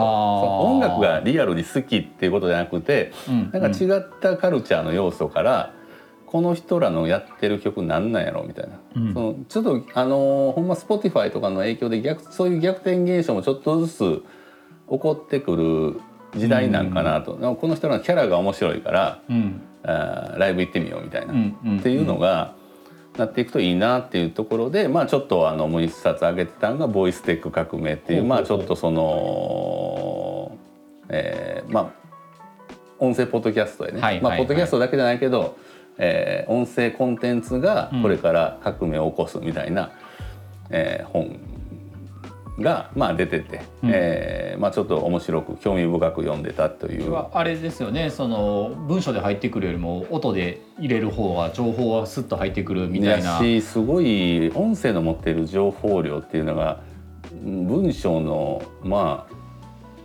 [0.62, 5.72] 音楽がリアルに好きっていうことじゃなくて、うんうん、なんか違ったカルチャーの要素から
[6.26, 14.22] この人らのやってる曲なんなんやろみたいな、うん、そのちょっとあのほんま Spotify とかの影響で逆そういう逆転現象もちょっとずつ
[14.90, 16.00] 起こってくる
[16.36, 22.54] 時代なんかなと、うん、この人のキャラが面白いから、うん、あライブ行ってみようみたいな、っていうのが
[23.16, 30.56] なっていくといいなっていうところで、まあ、ちょっとあのもう一冊上げてたのが「ボイステック革命」っていう、まあ、ちょっとその、
[31.08, 32.06] えー、まあ
[32.98, 35.56] 音声ポッドキャストでね、まあ、ポッドキャストだけじゃないけど、
[35.98, 39.90] えー、音声コンテンツがこれから革命を起こすみたいな、うん、
[40.70, 41.38] えー、本
[42.58, 47.14] が、まあ、出てて、うん、えー、まあ、ちょっと面白く興味深く読んでたという。
[47.14, 48.10] あれですよね。
[48.10, 53.38] その文章で入ってくるよりも音で入れる方が情報はスッと入ってくるみたいな。
[53.38, 56.80] しすごい音声の持っている情報量っていうのが
[57.42, 59.36] 文章のまあ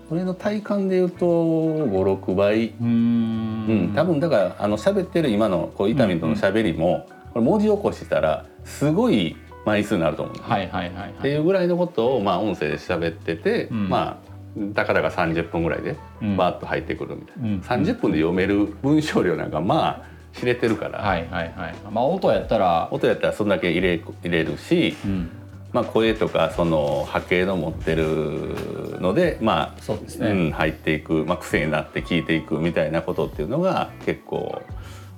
[0.09, 2.73] 俺の体感で言うと56倍。
[2.81, 14.31] うん、多分だからあの喋ってる今のこう伊丹との喋りも、これ文字起こしたらすごい枚数になると思う、はいはいはいはい、っていうぐらいのことをまあ音声で喋ってて、うん、まあ
[14.73, 21.75] たかだか30分ぐらいでバーッと入ってくるみたいな、うん、30分で読める文章量なんかまあ知れてるから、はいはいはい。
[21.91, 25.29] まあ、音やったら音やったらそんだけ入れ入れるし、うん、
[25.73, 34.61] まあ、声とかその波形の持ってるのでまあそうですね、うん、入っていく、まあ、癖になって聞いていくみたいなことっていうのが結構。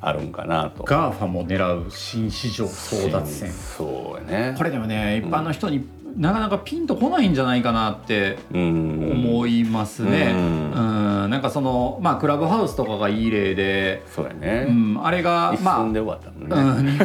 [0.04, 0.84] あるんかなと。
[0.84, 3.52] GAFA も狙う新市場争奪戦。
[3.52, 4.56] そうやね。
[4.58, 5.88] これでもね一般の人に
[6.18, 10.34] なかなかピンとこないんじゃないかなって思いますね。
[10.36, 10.72] うん、
[11.24, 11.30] うん。
[11.30, 14.66] なんかそのまあクラブハウスとかがいい例で、そうやね。
[14.68, 16.00] うん、あれがまあ、うん、日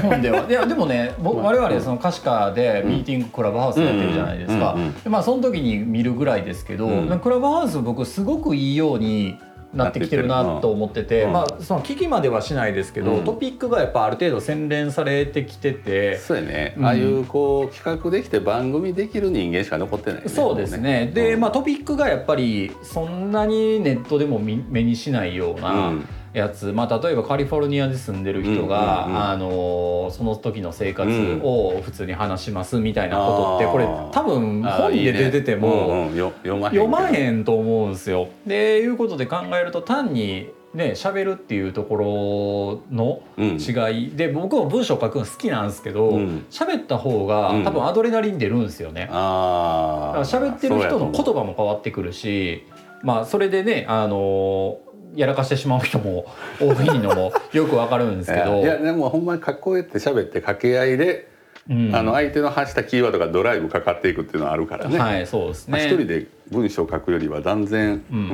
[0.01, 0.45] 本では。
[0.51, 4.77] いやでもね、我々その可視化でミーティングクラブハウスやってるじゃないですか。
[5.05, 6.89] でまあその時に見るぐらいですけど、
[7.23, 9.37] クラブハウス僕すごくいいように。
[9.75, 21.11] なってきてるなと思ってて、まあその危機まではしないですけど、トピックがやっぱある程度洗練されてきててそうやね、ああいうこう企画できて番組できる人間しか残ってない、ね、そうですね。
[21.13, 25.93] で、まあトピックがやっぱりそんなにネットでも目にしないような、
[26.39, 29.23] やつ、まあ、例えばカリフォルニアで住んでる人が、うんうんうん。
[29.23, 31.11] あのその時の生活
[31.43, 35.89] を普通に話しますみたいなことって、うんこれ多分本で出てても。
[35.89, 36.17] うんうん。
[36.17, 38.29] よ読まへんと思うんですよ。
[38.47, 46.47] でいうことで考えると単にね喋るっていうところの違い、で僕も文章書くの好きなんですけどうん。
[46.51, 47.65] 喋、った方がうん。
[47.65, 49.07] 多分アドレナリン出るんですよね。
[49.07, 52.67] だああ喋ってる人の言葉も変わってくるし
[53.03, 54.79] まあそれでねあの
[55.19, 56.27] やらかしてしまう人も
[56.61, 58.61] 多いのも よくわかるんですけど。
[58.61, 61.29] いやでもほんまにかっこえって喋って掛け合いで、
[61.69, 61.95] うん。
[61.95, 65.73] あの相手の発したキーワードがドライブかかっていくっていうのはあるからね、はいそうですね。
[65.73, 68.33] まあ一人で文章を書くよりは断然、うんうんう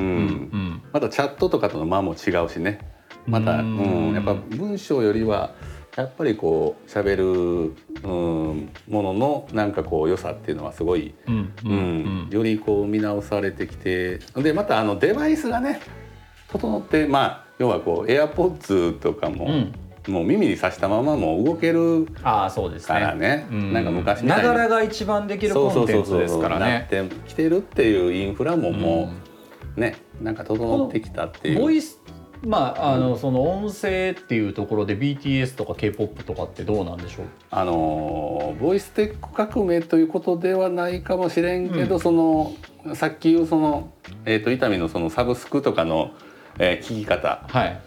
[0.57, 0.81] ん。
[0.93, 2.79] またチャットとかとの間も違うしね。
[3.25, 4.11] また、ううん。
[4.11, 5.55] んやっぱ文章よりは
[5.97, 7.23] やっぱりこう喋る、
[8.03, 12.27] うん、もののなんかこう良さっていうのはすごい、うんううん。
[12.27, 12.29] ん。
[12.29, 14.19] よりこう見直されてきて。
[14.35, 15.79] でまたあのデバイスがね
[16.57, 19.73] 整ってまあ要はこう AirPods とかも、うん。
[20.07, 22.87] もう耳にさしたままもう動けるああそうですね。
[22.87, 23.47] からね。
[23.49, 23.73] うん。
[23.73, 26.87] なんか昔みたいにながらが一番できるコンテンツですからね。
[26.91, 29.09] なってきてるっていうインフラもも
[29.75, 31.59] うね、なんか整ってきたっていう。
[31.59, 31.99] ボイス
[32.43, 37.25] まああのその音声っていうところで BTS とか K-POP とかってどうなんでしょう？
[37.49, 41.99] あのーボイステック革命ということではないかもしれんけど、うん。
[41.99, 42.53] その
[42.93, 43.89] さっき言うその、
[44.25, 46.11] えー、と伊丹のそのサブスクとかの、
[46.59, 47.81] えー聞き方はい。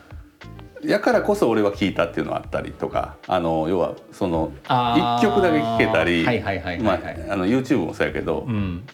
[0.85, 8.85] やからこそ俺は聞いたっていうのはあったりとかあの要はそのあー一曲だけ聴けたり、YouTube もそうやけど、うん。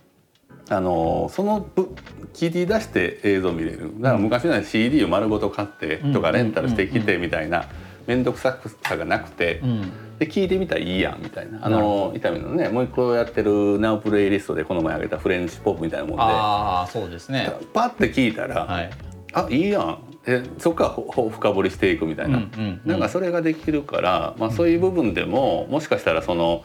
[0.71, 1.95] あのそのぶ
[2.33, 7.67] 切り出して映像見れるだから昔の CD を丸ごと買ってとかうんレンタルしてきてみたいな
[8.07, 9.93] 面倒くささがなくてうん。
[10.19, 17.53] で聞いてみたらいいやんみたいなあの伊丹のねもう一個やってる Now プレイリストでこの前あげたフレンチポップみたいなもんでああそうですね。
[17.75, 18.91] パッて聞いたら、はい。
[19.35, 19.99] あいいやん。
[20.25, 22.91] でそっからほほ深掘りしていくみたいな、うんうんうん。
[22.91, 26.65] なんかそれができるから、まあ、そういう部分でももしかしたらその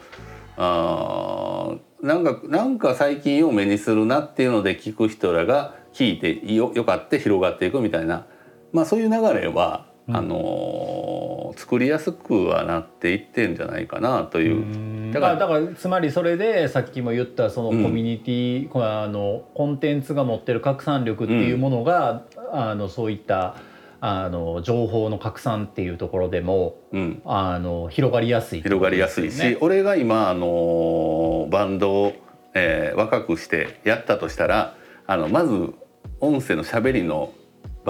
[0.56, 8.26] あーなんかなんか最近よう目にするなっていうので聞く人らが聞いてよよかって広がっていくみたいな、
[8.72, 15.12] まあ、そういう流れは、うんあのー作りやすくはなっていってんじゃないかなという。
[15.12, 17.94] だからだからつまりそれでさっきも言ったそのコうん。
[17.94, 23.56] ミュニティ、このあのコンテンツが持ってる拡散力っていうものが、あのそういった
[24.00, 27.22] あの情報の拡散っていうところでもうん。
[27.24, 32.12] あの広がりやすいって広がりやすいし、俺が今あのバンドを、
[32.54, 35.74] えー若くしてやったとしたらあのまず
[36.20, 37.32] 音声のしゃべりの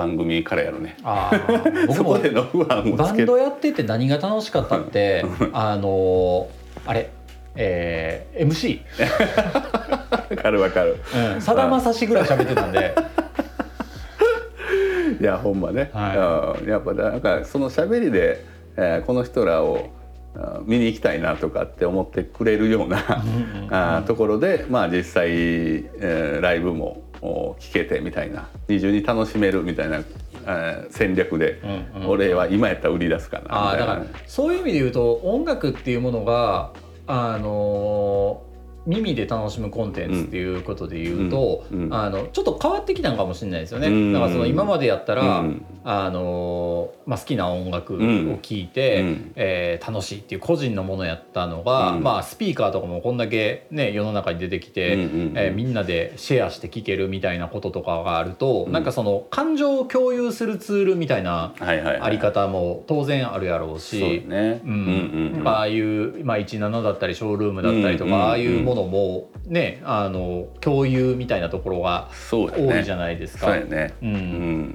[0.00, 0.96] 番組からやるね。
[1.02, 1.84] あー。
[1.86, 6.48] 僕そこもでの不安をバンドやってて何が楽しかったってあの
[6.86, 7.10] あれ
[7.54, 8.80] えー、MC
[10.30, 10.96] わかるわかる。
[11.34, 11.40] うん。
[11.42, 12.94] さだまさしぐらい喋ってたんで。
[15.20, 18.42] いやほんまね、はうんやっぱなんかそのしゃべりで、
[18.76, 19.90] えーこの人らを
[20.34, 22.98] あ見に行きたいなとかって思ってくれるような
[23.70, 28.48] あーところでまあ実際、えーライブもお聞けてみたいな。
[28.68, 29.98] 二重に楽しめるみたいな、
[30.46, 32.08] えー戦略で、うんうん。
[32.08, 33.62] 俺は今やったら売り出すかなみたいな。
[33.62, 36.72] あーだからそういう意味で言うと音楽っていうものが
[37.06, 38.49] あのー
[38.86, 41.84] 耳で楽しむコンテンツっていうことで言うと、うん。
[41.84, 41.94] うん。
[41.94, 43.88] あのちょっと変わってきたのかもしれないですよね。
[43.88, 44.12] うん。
[44.12, 45.64] だからその今までやったら、うん。
[45.82, 48.38] あのーまあ、好きな音楽をうん。
[48.42, 49.32] 聴いて、うん。
[49.36, 52.02] えー楽しいっていう個人のものやったのが、うん。
[52.02, 58.72] まあ、スピーカーとかもこんだけ、ね、世の中に出てきて、えーみんなでシェアして聴けるみたいなこととかがあると、うん。
[58.72, 64.24] なんかその感情を共有するツールみたいなあり方も当然あるやろうし。
[65.44, 72.08] ああいう、まあ、17だったりショールームだったりとか、ああいうものもねあの共有みたいなところが。
[72.30, 73.46] 多いじゃないですか。
[73.46, 73.94] そうやね。
[74.02, 74.12] ううん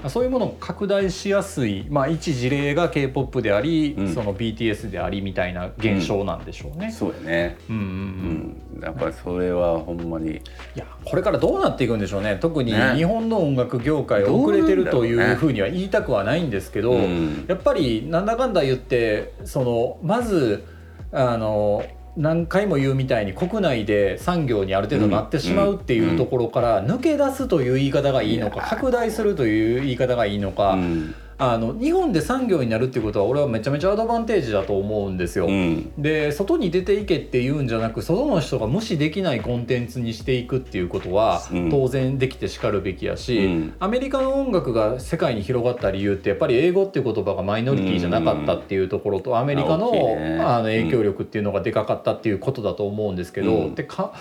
[0.06, 0.10] ん。
[0.10, 6.92] そういうものを拡大しやすい、まあ、一事例が k p o p であり、うんその BTS でありみたいな現象なんでしょうね。
[6.92, 7.58] そうやね。
[7.70, 8.84] うんうんううんん。
[8.84, 10.32] やっぱりそれはほんまに。
[10.32, 10.40] い
[10.76, 20.66] やこれからどうなっていくんでしょうね特にね日本の音楽業界遅れてるというふうには言いたくはないんですけど、うんやっぱりなんだかんだ言ってそのまず
[21.12, 21.84] あの
[22.18, 35.48] 何回も言うみたいに国内で産業にある程度なってしまうっていうところから抜け出すという言い方がいいのか拡大するという言い方がいいのか、うんあの日本で産業になるっていうことは俺はめちゃめちゃアドバンテージだと思うんですよ。
[35.48, 35.92] うん。
[35.98, 49.92] で外に出ていけっていうんじゃなく外の人が無視できないコンテンツにしていくっていうことはうん当然できてしかるべきやし、うんアメリカの音楽が世界に広がった理由ってやっぱり英語っていう言葉がマイノリティじゃなかったっていうところとアメリカの,、
[50.42, 54.14] あの影響力っていうのがでかかったっていうことだと思うんですけど、うんでか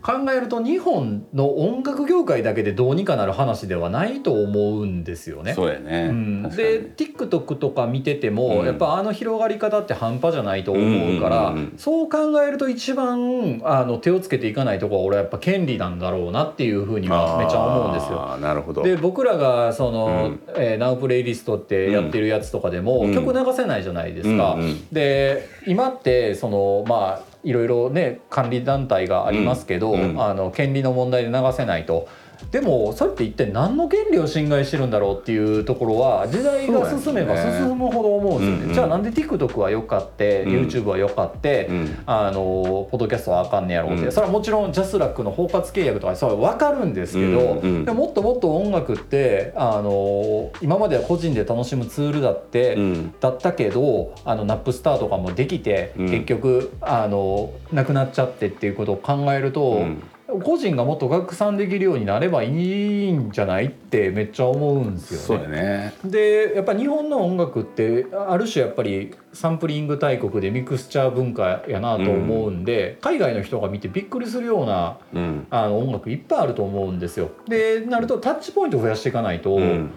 [0.00, 5.54] 考えると日本の音楽業界だけでどうにかなる話ではないと思うんですよね。
[5.54, 6.08] そうやね。
[6.10, 18.36] うん、確で TikTok とか見てても、うん、やっぱあの広がり方って半端じゃないと思うから、うんうんうん、そう考えると一番あの手をつけていかないとこは俺はやっぱ権利なんだろうなっていうふうにはめっちゃ思うんですよ。
[18.38, 18.82] なるほど。
[18.82, 20.40] で僕らがその、うん。
[20.56, 24.54] えー、ナウプレイリストってやってるやつとかでも、曲流せないじゃないですか。
[24.54, 32.08] うんうん、で今ってそのまあいろいろね管理団体がありますけど、あの権利の問題で流せないと。
[32.50, 47.84] でもそれって一体何の権利を侵害してるんだろうっていうところは時代が進めば進むほど思うんですよね、うんうん、じゃあなんで TikTok はよかって、うん、YouTube はよかって、うん、あのポッドキャストはあかんねやろうって、うん、それはもちろん JASRAC の包括契約とかそれは分かるんですけど、うん。
[47.86, 52.78] うん、もっともっと音楽ってあの今までは個人で楽しむツールだって、
[53.20, 59.86] だったけどあのナップスターとかもできて、結局あのなくなっちゃってっていうことを考えると。
[60.28, 65.48] 個人がもっと拡散できるようになればいいんじゃないってめっちゃ思うんですよね。
[65.48, 77.30] ねでやっぱ日本の音楽ってある種やっぱりサンプリング大国でミクスチャー文化やなと思うんで、うん、海外の人が見てびっくりするような、うん、あの音楽いっぱいあると思うんですよ。
[77.46, 79.56] でなるとタッチポイント増やしていかないと。
[79.56, 79.90] うん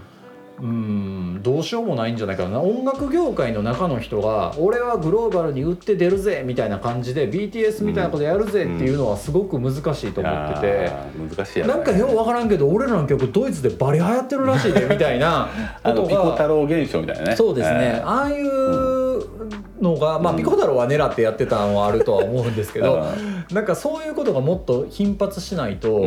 [0.61, 2.61] うんどうしようもないんじゃないかな。
[2.61, 15.49] 音楽業界の中の人が俺はグローバルに売って出るぜみたいな感じで BTS みたいなことやるぜっていうのはすごく難しいと思ってて、うん、難しい、ね、なんかよう分からんけど俺らの曲ドイツでバリ流行ってるらしいで みたいな。
[15.83, 17.35] ことがピコ太郎現象みたいなね。
[17.35, 23.03] そうですね、ああいうのが、まあ、ピコ太郎は狙ってやってたのはあるとは思うんですけど、
[23.51, 26.05] なんかそういうことがもっと頻発しないと、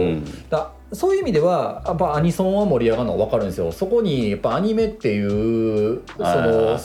[0.49, 3.73] だそういう意味ではやっぱアニソンは盛り上がるのは分かるんですよ。
[3.73, 6.79] そこにやっぱアニメっていうその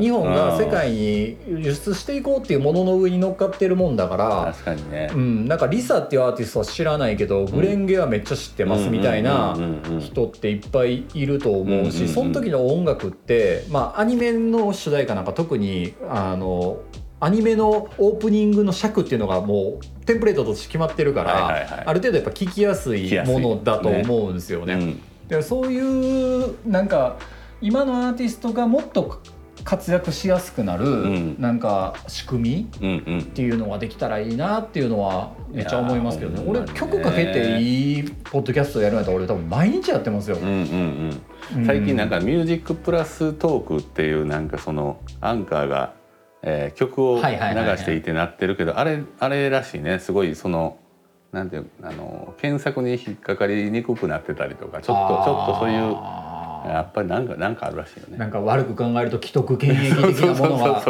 [0.00, 9.56] 日本が世界に輸出していこうっていうものの上に乗っかってるもんだから確かにね、うん、なんかリサっていうアーティストは知らないけど、グレンゲはめっちゃ知ってますみたいな
[10.00, 16.78] 人っていっぱいいると思うし、その時の音楽ってまあアニメの主題歌なんか特にあの
[17.24, 21.46] アニメのオープニングの尺っていうのがもうテンプレートとして決まってるから、
[21.86, 24.76] ある程度やっぱ聞きやすいものだと思うんですよね。
[24.76, 24.96] ね
[25.30, 27.16] うん、そういうなんか
[27.62, 29.22] 今のアーティストがもっと
[29.64, 36.44] 活躍しやすくなる、うん、なんか仕組みっていうのができたらいいなっていうのはめっちゃ思いますけどね。
[36.46, 41.20] 俺曲かけていいポッドキャストやるんやったら俺多分毎日やってますよ、うんうん。
[41.56, 45.94] うん、最近なんか「ミュージックプラストーク」っていうなんかそのアンカーが
[46.46, 49.98] えー、曲を流していてなってるけど、あれあれらしいね。
[49.98, 50.78] すごいその
[51.32, 55.80] なんていうあの検索に引っかかりにくくなってたりとかちょっとちょっとそういう
[56.70, 58.18] やっぱりなんかなんかあるらしいよね。
[58.18, 60.84] なんか悪く考えると既得権益的なものが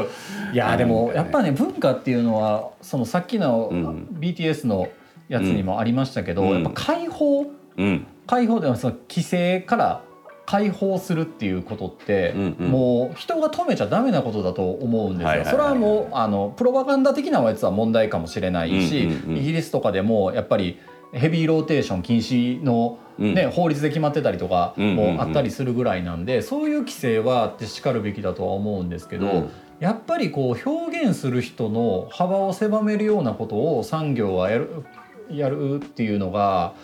[0.53, 3.71] いやでもやっぱね文化っていうのはそのさっきの
[4.19, 4.89] BTS の
[5.29, 7.47] やつにもありましたけど、うん、やっぱ解放、
[7.77, 10.03] うん、解放ではその規制から
[10.47, 15.45] 解放するっていうことって、うんうん、もう人が止めちゃダメなことだと思うんですよ。
[15.45, 20.79] それはもうあのプロパガンダ的なやつは問題かもしれないし、うんうんうん、イギリスとかでもやっぱり
[21.13, 34.85] ヘビーローテーション禁止の、ね、うん、法律で決まってたりとかもあったりするぐらいなんで、そういう規制はってしかるべきだとは思うんですけど、うん、やっぱりこう表現する人の幅を狭めるようなことを産業はやる
[35.31, 36.75] やるっていうのが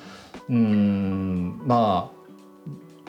[0.48, 2.19] うんまあ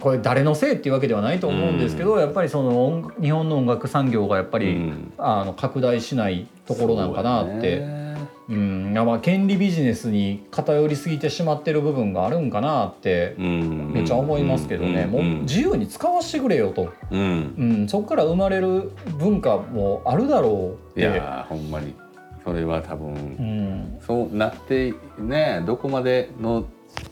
[0.02, 8.02] これ誰のせいっていうわけではないと思うんですけど、うん、やっぱりその日本の音楽産業がやっぱり、うん、あの拡大しないところなのかなって。
[8.50, 21.96] うん、まあ権利ビジネスに偏りすぎてしまってる部分があるんかなってめっちゃ思いますけどね、もう自由に使わせてくれよと、うん、そこから生まれる文化もあるだろういやほんまに。
[22.44, 26.66] それは多分、うん、そうなってねどこまでの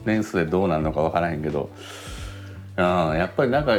[0.03, 1.69] 年数でどうなるのか分からへんけど
[2.83, 3.77] うん、やっぱりなんか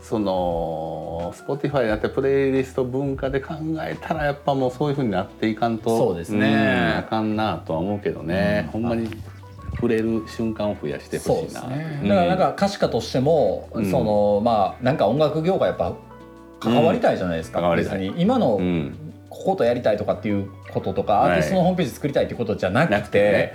[0.00, 9.10] その Spotify だってプレイリスト文化で考えたらやっぱもうそういうふうになっていかんとそうですね、あかんなとは思うけどね、うん、ほんまに
[9.74, 15.94] 触れる瞬間を増やしてほしいな、ね、だからなんか歌詞家としても、うん、そのまあなんか音楽業界やっぱ
[16.60, 18.60] 関わりたいじゃないですか、うん、別に今の
[19.28, 23.52] こことやりたいとかっていうこととか、アーティストのホームページ作りたいってことじゃなくて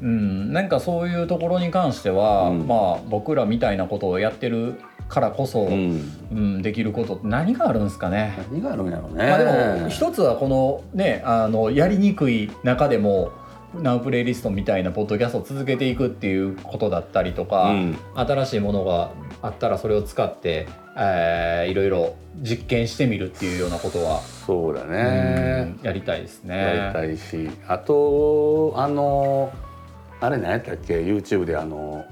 [0.00, 6.00] うん、なんかそういうところに関しては、うん、まあ僕らみたいなことをやってるからこそ、うん、
[6.32, 8.38] うん、できることって何があるんですかね？
[8.50, 9.26] 何があるんやろうね。
[9.26, 9.44] まあ、で
[9.82, 13.30] も一つはこのねあのやりにくい中でも
[13.80, 19.12] ナウプレイリストみたいなポッドキャストを続けていくっていうことだったりとか、うん、新しいものが
[19.42, 26.56] あったらそれを使って、えー、いろいろ実験してみるっていうようなことはそうだね、やりたいですね。
[26.56, 29.52] やりたいしあとあの
[30.20, 32.04] あれ何やったっけ？YouTube であの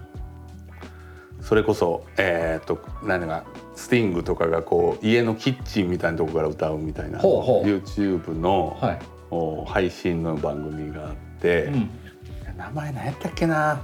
[1.40, 3.44] それこそえー、っと何が
[3.74, 7.66] スティングとかがこう家のキッチンみたいなとこから歌うみたいなほうほう。
[7.66, 8.98] YouTube の、はい。
[9.34, 11.90] お配信の番組があって、うん。
[12.56, 13.80] 名前何やったっけな？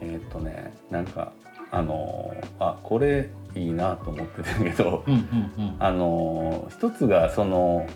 [0.00, 1.32] えーっとねなんか
[1.70, 7.86] あのーあこれいいなと思ってたけどうんうんあのー一つがその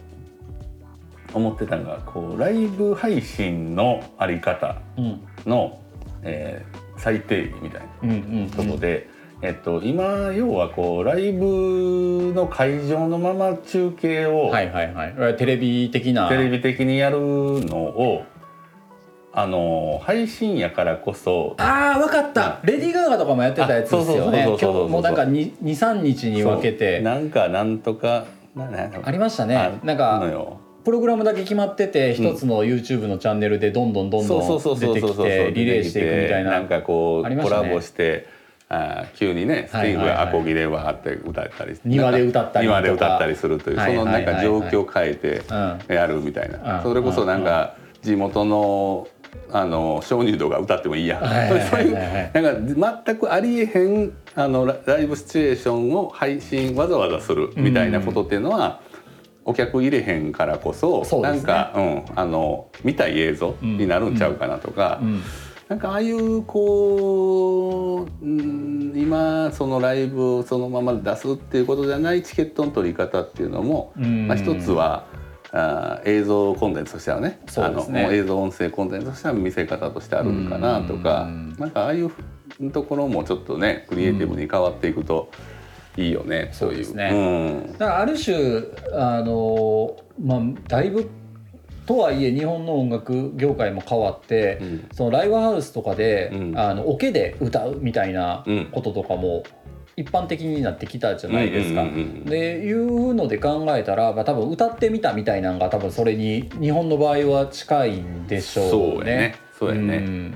[1.33, 5.05] 思ってたのがこうライブ配信のあり方うん。
[5.05, 5.81] うんの、
[6.23, 8.15] えー最定義みたいなうんう
[8.45, 8.51] ん。
[8.51, 9.09] とこで、
[9.41, 15.37] えっと、今要はこうライブの会場のまま中継をはいはいはい。
[15.39, 16.29] テレビ的な。
[16.29, 18.25] テレビ的にやるのを
[19.33, 22.59] あの配信やからこそああ分かった。
[22.65, 24.45] レディー・ガガとかもやってたやつですよね。
[24.45, 27.01] 今日もうなんか23日に分けて。
[27.01, 28.25] なんかなんとか
[29.05, 29.57] ありましたね。
[29.57, 30.21] あなんか
[30.85, 36.51] プログラムだけ決まってて一つの YouTube のチャンネルでどんどんどんどんそう出てきてリレーしていくみたいな。
[36.53, 37.37] なんかこう、ね。
[37.37, 38.27] ラボして
[38.69, 45.95] あー急にねスティングがアコギでわーって歌ったり庭で歌ったり庭で歌ったりするという、はいそのなんか状況を変えてうん。
[45.95, 46.83] やるみたいな、うん。
[46.83, 49.07] それこそなんか地元の
[49.53, 51.19] あの鍾乳洞が歌ってもいいや。
[51.19, 58.81] ん、そういうなんか全くありえへんあのラライブシチュエーションを配信わざわざするみたいなことっていうのは、
[59.45, 61.23] お客入れへんからこそそね。
[61.23, 65.01] なんか、うん、あの見たい映像になるんちゃうかなとか。
[65.03, 65.23] うん。
[65.69, 74.27] なんかああいうこう、うん、今そのライブをそのまま出すっていうことじゃないチケットの取り方っていうのも、うん。
[74.27, 75.07] まあ、一つは
[75.53, 77.39] あー映像コンテンツとしてはねね。
[77.57, 81.57] あの映像音声コンテンツとしては見せ方としてあるのかなとか、うん。
[81.59, 82.11] なんかああいう
[82.73, 85.31] ところもちょっとねクリエイティブに変わっていくと
[85.97, 86.85] いいよね、そういう。
[86.85, 86.97] そう。
[86.97, 87.73] ねうん。
[87.73, 88.37] だからある種
[88.93, 91.11] あのまあだいぶ
[91.87, 94.89] とはいえ日本の音楽業界も変わって、うん。
[94.93, 96.59] そのライブハウスとかで、うん。
[96.59, 98.69] あのオケで歌うみたいなうん。
[98.71, 99.43] こととかも
[100.01, 101.85] 一般的になってきたじゃないですか。
[102.25, 108.71] でいうので考えたら、まあ、多分歌ってみたみたいなのが多分それに日本の場合は近いんでしょうね。
[108.73, 109.35] そうやね。
[109.59, 109.99] そうやね。
[109.99, 110.35] ん。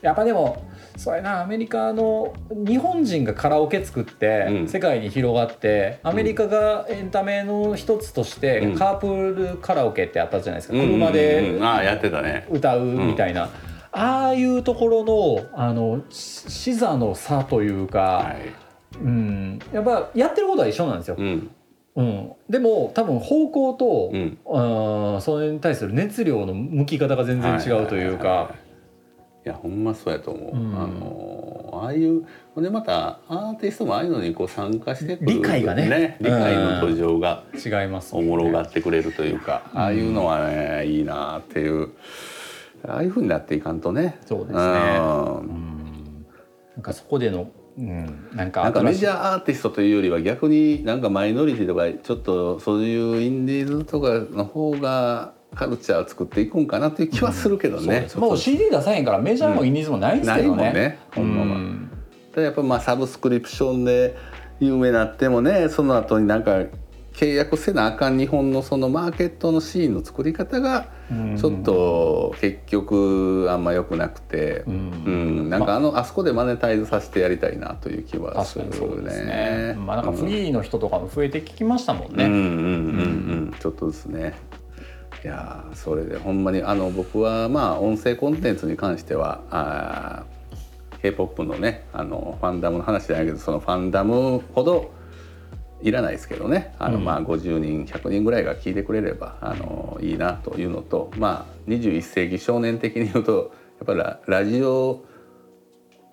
[0.00, 0.64] やっぱでも
[0.96, 4.68] そうやなアメリカの日本人がカラオケ作って、うん。
[4.68, 8.74] 世界に広がってアメリカがエンタメの一つとして、うん。
[8.76, 12.46] カープールカラオケってあったじゃないですか、車でああやってたね。
[12.48, 13.50] 歌うみたいな、
[13.92, 18.69] ああいうところのあのし視座の差というか、はい
[19.02, 21.16] うん、やっぱやってることは一緒なんですよ。
[21.18, 21.50] うん。
[21.96, 24.38] うん、でも多分方向と、うん。
[25.14, 28.54] うん、それに対する熱量の向き方が全然違うというか。
[29.42, 30.78] いやほんまそうやと思う、うん。
[30.78, 36.18] あのああいうほんでまたアーティストもああいうのにこう参加してくる理解がね。
[36.20, 41.88] 理解の途上が違いますおもろがってくれるというか、ああいうのはねいいなっていう
[42.86, 44.18] ああいうふうになっていかんとね。
[44.26, 44.58] そうですね。
[44.58, 45.34] うん。
[45.36, 46.26] うん。
[46.76, 47.50] なんかそこでの、
[47.80, 58.06] うん、なんかなんかメジャーアーティストというよりは逆になんかマイノリティとかちょっとそういうインディーズとかの方がカルチャーを作っていくんかなっていう気はするけどね。
[58.16, 60.62] もう CD 出さへんからメジャーもインディーズもないですけどね。
[60.62, 60.98] ないもんね。
[61.14, 61.46] ほんまは。
[61.46, 61.90] うん。
[62.32, 64.16] ただやっぱまあサブスクリプションで
[64.60, 66.64] 有名になってもねその後になんか
[67.12, 70.99] 契約せなあかん日本のそのマーケットのシーンの作り方がうん
[71.38, 79.74] ちょっと結局あんま良くなくて、ううんんなんかあのあそこでマネタイズさせてやりたいなという気はする確かにそうですねね。。
[79.74, 82.24] まあなんかフリーの人とかも増えてきましたもんね。
[82.24, 82.66] うんうんうんうんう
[83.50, 84.34] んちょっとですね。
[85.24, 94.92] いやーそれでほんまにあの僕はまあ音声コンテンツに関してはあー K-POP のねあのファンダムの話じゃないけどそのファンダムほど
[95.82, 96.74] いらないですけどね。
[96.78, 97.04] あの、うん。
[97.04, 105.04] まあ50人100人ぐらいが聞いてくれればあのいいなというのとまあ21世紀少年的に言うとやっぱりララジオ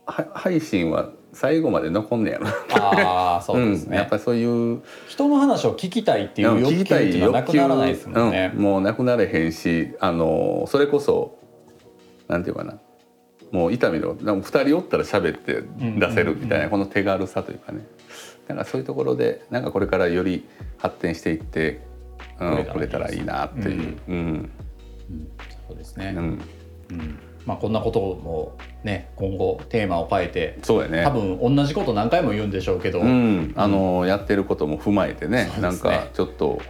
[0.06, 4.08] は配信は最後まで残んねやろああそうですん、やっね。
[4.10, 8.52] ぱりそういう人の話を聞きたいっていう欲求っていうのはなくならないですもんね。
[8.56, 8.62] うん。
[8.62, 11.38] もうなくなれへんしあのそれこそ
[12.28, 12.80] なんていうかな。
[13.52, 15.64] もう痛みのでも2人おったら喋って
[16.00, 17.88] 出せるみたいな、この手軽さというかね
[18.48, 20.46] なんかそういうところでなんかこれからより
[20.78, 21.82] 発展していって、
[22.40, 23.98] うん、くれたらいいなっていう。
[24.08, 24.52] うん。
[25.68, 26.14] そうですね。
[26.18, 26.42] うん。
[26.92, 27.20] うん。
[27.46, 31.04] まあこんなこともね今後テーマを変えてそうやね。
[31.04, 35.52] 多分同じこと何回も言うんでしょうけど、うん、あのやってることも踏まえてねね。
[35.62, 36.62] なんかちょっと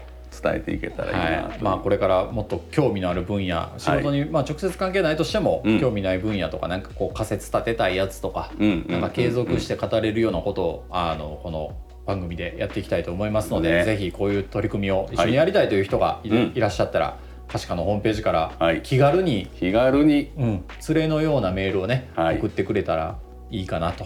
[0.42, 1.50] 伝えていけたらいいなと。
[1.50, 1.62] はい。
[1.62, 5.80] まあ、これからもっと興味のある分野仕事に、まあ、直接関係ないとしても、うん。
[5.80, 8.86] 興味ない分野とかなんかこう仮説立てたいやつとか、うん。
[8.88, 11.76] なんか継続して語れるようなことをあのこの
[12.06, 13.86] 番組でやっていきたいと思いますので、ね。
[13.86, 16.52] ぜひこういう取り組みを一緒にやりたいという人がい,、うん。
[16.56, 17.18] いらっしゃったら
[17.48, 18.82] 可視化のホームページからはい。
[18.82, 20.32] 気軽に、気軽に。
[20.38, 22.38] うん、連れのようなメールをね、はい。
[22.38, 23.18] 送ってくれたら
[23.52, 24.06] いいかなと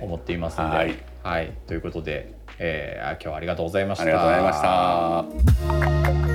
[0.00, 4.04] 思っていますので、はい、はい、ということで、えー、今日はありがとうございました。
[4.04, 4.52] ありがとうございま
[6.12, 6.25] した。